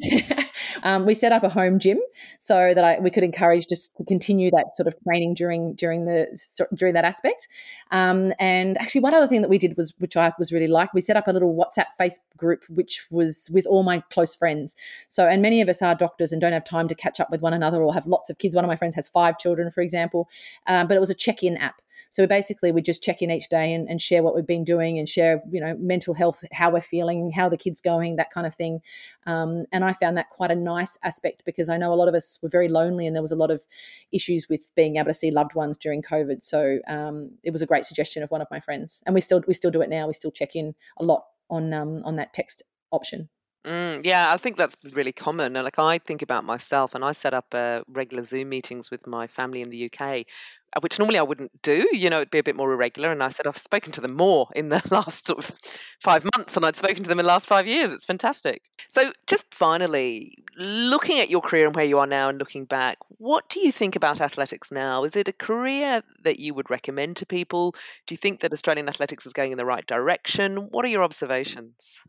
um, 0.82 1.06
we 1.06 1.14
set 1.14 1.32
up 1.32 1.42
a 1.42 1.48
home 1.48 1.78
gym 1.78 2.00
so 2.40 2.74
that 2.74 2.84
I, 2.84 2.98
we 3.00 3.10
could 3.10 3.24
encourage 3.24 3.66
just 3.68 3.96
to 3.96 4.04
continue 4.04 4.50
that 4.50 4.74
sort 4.74 4.86
of 4.86 4.94
training 5.04 5.34
during 5.34 5.74
during 5.74 6.04
the 6.04 6.26
during 6.74 6.94
that 6.94 7.04
aspect. 7.04 7.48
Um, 7.90 8.32
and 8.38 8.78
actually, 8.78 9.02
one 9.02 9.14
other 9.14 9.26
thing 9.26 9.42
that 9.42 9.50
we 9.50 9.58
did 9.58 9.76
was, 9.76 9.94
which 9.98 10.16
I 10.16 10.32
was 10.38 10.52
really 10.52 10.66
like, 10.66 10.92
we 10.92 11.00
set 11.00 11.16
up 11.16 11.28
a 11.28 11.32
little 11.32 11.54
WhatsApp 11.54 11.86
face 11.96 12.18
group, 12.36 12.64
which 12.68 13.06
was 13.10 13.50
with 13.52 13.66
all 13.66 13.82
my 13.82 14.00
close 14.10 14.34
friends. 14.34 14.74
So, 15.08 15.26
and 15.28 15.42
many 15.42 15.60
of 15.60 15.68
us 15.68 15.82
are 15.82 15.94
doctors 15.94 16.32
and 16.32 16.40
don't 16.40 16.52
have 16.52 16.64
time 16.64 16.88
to 16.88 16.94
catch 16.94 17.20
up 17.20 17.30
with 17.30 17.40
one 17.40 17.54
another 17.54 17.82
or 17.82 17.94
have 17.94 18.06
lots 18.06 18.30
of 18.30 18.38
kids. 18.38 18.54
One 18.54 18.64
of 18.64 18.68
my 18.68 18.76
friends 18.76 18.94
has 18.96 19.08
five 19.08 19.38
children, 19.38 19.70
for 19.70 19.80
example, 19.80 20.28
um, 20.66 20.88
but 20.88 20.96
it 20.96 21.00
was 21.00 21.10
a 21.10 21.14
check-in 21.14 21.56
app. 21.56 21.80
So 22.14 22.28
basically, 22.28 22.70
we 22.70 22.80
just 22.80 23.02
check 23.02 23.22
in 23.22 23.30
each 23.32 23.48
day 23.48 23.74
and, 23.74 23.88
and, 23.88 24.00
share 24.00 24.22
what 24.22 24.36
we've 24.36 24.46
been 24.46 24.62
doing 24.62 25.00
and 25.00 25.08
share, 25.08 25.42
you 25.50 25.60
know, 25.60 25.76
mental 25.80 26.14
health, 26.14 26.44
how 26.52 26.70
we're 26.70 26.80
feeling, 26.80 27.32
how 27.32 27.48
the 27.48 27.56
kids 27.56 27.80
going, 27.80 28.14
that 28.16 28.30
kind 28.30 28.46
of 28.46 28.54
thing. 28.54 28.80
Um, 29.26 29.64
and 29.72 29.84
I 29.84 29.94
found 29.94 30.16
that 30.16 30.30
quite 30.30 30.52
a 30.52 30.54
nice 30.64 30.98
aspect 31.04 31.42
because 31.44 31.68
I 31.68 31.76
know 31.76 31.92
a 31.92 31.94
lot 31.94 32.08
of 32.08 32.14
us 32.14 32.38
were 32.42 32.48
very 32.48 32.68
lonely 32.68 33.06
and 33.06 33.14
there 33.14 33.22
was 33.22 33.32
a 33.32 33.36
lot 33.36 33.50
of 33.50 33.62
issues 34.12 34.48
with 34.48 34.70
being 34.74 34.96
able 34.96 35.08
to 35.08 35.14
see 35.14 35.30
loved 35.30 35.54
ones 35.54 35.76
during 35.76 36.02
COVID. 36.02 36.42
So 36.42 36.78
um, 36.88 37.30
it 37.44 37.52
was 37.52 37.62
a 37.62 37.66
great 37.66 37.84
suggestion 37.84 38.22
of 38.22 38.30
one 38.30 38.40
of 38.40 38.48
my 38.50 38.60
friends, 38.60 39.02
and 39.06 39.14
we 39.14 39.20
still 39.20 39.42
we 39.46 39.54
still 39.54 39.70
do 39.70 39.82
it 39.82 39.90
now. 39.90 40.06
We 40.06 40.14
still 40.14 40.32
check 40.32 40.56
in 40.56 40.74
a 40.98 41.04
lot 41.04 41.24
on 41.50 41.72
um, 41.72 42.02
on 42.04 42.16
that 42.16 42.32
text 42.32 42.62
option. 42.90 43.28
Mm, 43.64 44.04
yeah, 44.04 44.30
I 44.30 44.36
think 44.36 44.56
that's 44.56 44.76
really 44.92 45.12
common. 45.12 45.54
Like 45.54 45.78
I 45.78 45.98
think 45.98 46.20
about 46.20 46.44
myself, 46.44 46.94
and 46.94 47.02
I 47.02 47.12
set 47.12 47.32
up 47.32 47.46
uh, 47.52 47.80
regular 47.88 48.22
Zoom 48.22 48.50
meetings 48.50 48.90
with 48.90 49.06
my 49.06 49.26
family 49.26 49.62
in 49.62 49.70
the 49.70 49.90
UK, 49.90 50.26
which 50.80 50.98
normally 50.98 51.18
I 51.18 51.22
wouldn't 51.22 51.62
do. 51.62 51.88
You 51.92 52.10
know, 52.10 52.18
it'd 52.18 52.30
be 52.30 52.38
a 52.38 52.42
bit 52.42 52.56
more 52.56 52.72
irregular. 52.72 53.12
And 53.12 53.22
I 53.22 53.28
said 53.28 53.46
I've 53.46 53.58
spoken 53.58 53.92
to 53.92 54.00
them 54.00 54.14
more 54.14 54.48
in 54.54 54.68
the 54.68 54.82
last 54.90 55.26
sort 55.26 55.38
of 55.38 55.56
five 56.00 56.24
months 56.36 56.54
than 56.54 56.64
I'd 56.64 56.76
spoken 56.76 57.02
to 57.02 57.08
them 57.08 57.20
in 57.20 57.24
the 57.24 57.32
last 57.32 57.46
five 57.46 57.66
years. 57.66 57.92
It's 57.92 58.04
fantastic. 58.04 58.62
So, 58.88 59.12
just 59.26 59.52
finally, 59.54 60.36
looking 60.56 61.20
at 61.20 61.30
your 61.30 61.40
career 61.40 61.66
and 61.66 61.74
where 61.74 61.84
you 61.84 61.98
are 61.98 62.06
now, 62.06 62.28
and 62.28 62.38
looking 62.38 62.64
back, 62.64 62.98
what 63.08 63.48
do 63.48 63.60
you 63.60 63.72
think 63.72 63.96
about 63.96 64.20
athletics 64.20 64.70
now? 64.70 65.04
Is 65.04 65.16
it 65.16 65.28
a 65.28 65.32
career 65.32 66.02
that 66.22 66.38
you 66.38 66.54
would 66.54 66.70
recommend 66.70 67.16
to 67.16 67.26
people? 67.26 67.72
Do 68.06 68.14
you 68.14 68.16
think 68.16 68.40
that 68.40 68.52
Australian 68.52 68.88
athletics 68.88 69.26
is 69.26 69.32
going 69.32 69.52
in 69.52 69.58
the 69.58 69.64
right 69.64 69.86
direction? 69.86 70.68
What 70.70 70.84
are 70.84 70.88
your 70.88 71.02
observations? 71.02 72.00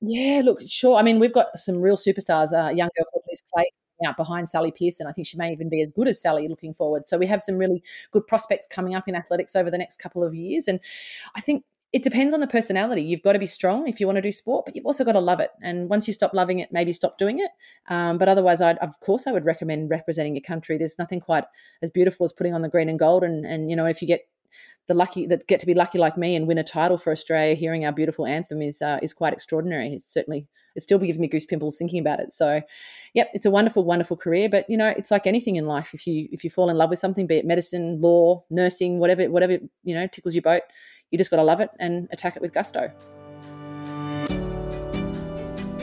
Yeah, 0.00 0.42
look, 0.44 0.60
sure. 0.66 0.96
I 0.96 1.02
mean, 1.02 1.20
we've 1.20 1.32
got 1.32 1.56
some 1.56 1.80
real 1.80 1.96
superstars. 1.96 2.52
Uh, 2.52 2.70
a 2.70 2.72
young 2.72 2.88
girl 2.96 3.06
called 3.12 3.24
Liz 3.28 3.42
Clay 3.54 3.70
out 4.04 4.16
behind 4.16 4.48
Sally 4.48 4.72
Pearson. 4.72 5.06
I 5.06 5.12
think 5.12 5.26
she 5.26 5.36
may 5.36 5.52
even 5.52 5.68
be 5.68 5.80
as 5.80 5.92
good 5.92 6.08
as 6.08 6.20
Sally 6.20 6.48
looking 6.48 6.74
forward. 6.74 7.08
So 7.08 7.18
we 7.18 7.26
have 7.26 7.42
some 7.42 7.58
really 7.58 7.82
good 8.10 8.26
prospects 8.26 8.66
coming 8.66 8.94
up 8.94 9.08
in 9.08 9.14
athletics 9.14 9.56
over 9.56 9.70
the 9.70 9.78
next 9.78 9.98
couple 9.98 10.24
of 10.24 10.34
years. 10.34 10.68
And 10.68 10.80
I 11.34 11.40
think 11.40 11.64
it 11.92 12.02
depends 12.02 12.32
on 12.32 12.40
the 12.40 12.46
personality. 12.46 13.02
You've 13.02 13.22
got 13.22 13.34
to 13.34 13.38
be 13.38 13.46
strong 13.46 13.86
if 13.86 14.00
you 14.00 14.06
want 14.06 14.16
to 14.16 14.22
do 14.22 14.32
sport, 14.32 14.64
but 14.64 14.74
you've 14.74 14.86
also 14.86 15.04
got 15.04 15.12
to 15.12 15.20
love 15.20 15.40
it. 15.40 15.50
And 15.60 15.90
once 15.90 16.06
you 16.06 16.14
stop 16.14 16.32
loving 16.32 16.58
it, 16.58 16.72
maybe 16.72 16.90
stop 16.90 17.18
doing 17.18 17.38
it. 17.38 17.50
Um, 17.88 18.16
but 18.16 18.28
otherwise, 18.28 18.62
I'd, 18.62 18.78
of 18.78 18.98
course, 19.00 19.26
I 19.26 19.32
would 19.32 19.44
recommend 19.44 19.90
representing 19.90 20.34
your 20.34 20.42
country. 20.42 20.78
There's 20.78 20.98
nothing 20.98 21.20
quite 21.20 21.44
as 21.82 21.90
beautiful 21.90 22.24
as 22.24 22.32
putting 22.32 22.54
on 22.54 22.62
the 22.62 22.70
green 22.70 22.88
and 22.88 22.98
gold. 22.98 23.24
And, 23.24 23.44
and 23.44 23.68
you 23.68 23.76
know, 23.76 23.84
if 23.84 24.00
you 24.00 24.08
get 24.08 24.26
the 24.88 24.94
lucky 24.94 25.26
that 25.26 25.46
get 25.46 25.60
to 25.60 25.66
be 25.66 25.74
lucky 25.74 25.98
like 25.98 26.16
me 26.16 26.34
and 26.34 26.46
win 26.46 26.58
a 26.58 26.64
title 26.64 26.98
for 26.98 27.10
Australia, 27.10 27.54
hearing 27.54 27.84
our 27.84 27.92
beautiful 27.92 28.26
anthem 28.26 28.62
is 28.62 28.82
uh, 28.82 28.98
is 29.02 29.14
quite 29.14 29.32
extraordinary. 29.32 29.92
It's 29.92 30.12
certainly 30.12 30.48
it 30.74 30.82
still 30.82 30.98
gives 30.98 31.18
me 31.18 31.28
goose 31.28 31.46
pimples 31.46 31.76
thinking 31.76 32.00
about 32.00 32.20
it. 32.20 32.32
So, 32.32 32.62
yep, 33.14 33.28
it's 33.34 33.46
a 33.46 33.50
wonderful, 33.50 33.84
wonderful 33.84 34.16
career. 34.16 34.48
But 34.48 34.68
you 34.68 34.76
know, 34.76 34.88
it's 34.88 35.10
like 35.10 35.26
anything 35.26 35.56
in 35.56 35.66
life. 35.66 35.94
If 35.94 36.06
you 36.06 36.28
if 36.32 36.44
you 36.44 36.50
fall 36.50 36.70
in 36.70 36.76
love 36.76 36.90
with 36.90 36.98
something, 36.98 37.26
be 37.26 37.36
it 37.36 37.44
medicine, 37.44 38.00
law, 38.00 38.44
nursing, 38.50 38.98
whatever, 38.98 39.30
whatever 39.30 39.58
you 39.84 39.94
know 39.94 40.06
tickles 40.06 40.34
your 40.34 40.42
boat, 40.42 40.62
you 41.10 41.18
just 41.18 41.30
got 41.30 41.36
to 41.36 41.44
love 41.44 41.60
it 41.60 41.70
and 41.78 42.08
attack 42.10 42.36
it 42.36 42.42
with 42.42 42.52
gusto. 42.52 42.90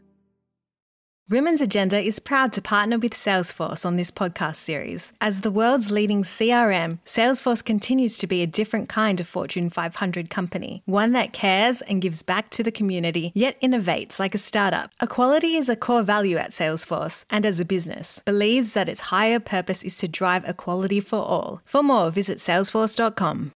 Women's 1.26 1.62
Agenda 1.62 1.98
is 1.98 2.18
proud 2.18 2.52
to 2.52 2.60
partner 2.60 2.98
with 2.98 3.14
Salesforce 3.14 3.86
on 3.86 3.96
this 3.96 4.10
podcast 4.10 4.56
series. 4.56 5.14
As 5.22 5.40
the 5.40 5.50
world's 5.50 5.90
leading 5.90 6.22
CRM, 6.22 6.98
Salesforce 7.06 7.64
continues 7.64 8.18
to 8.18 8.26
be 8.26 8.42
a 8.42 8.46
different 8.46 8.90
kind 8.90 9.18
of 9.18 9.26
Fortune 9.26 9.70
500 9.70 10.28
company, 10.28 10.82
one 10.84 11.12
that 11.12 11.32
cares 11.32 11.80
and 11.80 12.02
gives 12.02 12.22
back 12.22 12.50
to 12.50 12.62
the 12.62 12.70
community, 12.70 13.32
yet 13.34 13.58
innovates 13.62 14.20
like 14.20 14.34
a 14.34 14.38
startup. 14.38 14.90
Equality 15.00 15.54
is 15.56 15.70
a 15.70 15.76
core 15.76 16.02
value 16.02 16.36
at 16.36 16.50
Salesforce, 16.50 17.24
and 17.30 17.46
as 17.46 17.58
a 17.58 17.64
business, 17.64 18.20
believes 18.26 18.74
that 18.74 18.90
its 18.90 19.08
higher 19.08 19.40
purpose 19.40 19.82
is 19.82 19.96
to 19.96 20.06
drive 20.06 20.46
equality 20.46 21.00
for 21.00 21.20
all. 21.20 21.62
For 21.64 21.82
more, 21.82 22.10
visit 22.10 22.36
salesforce.com. 22.36 23.52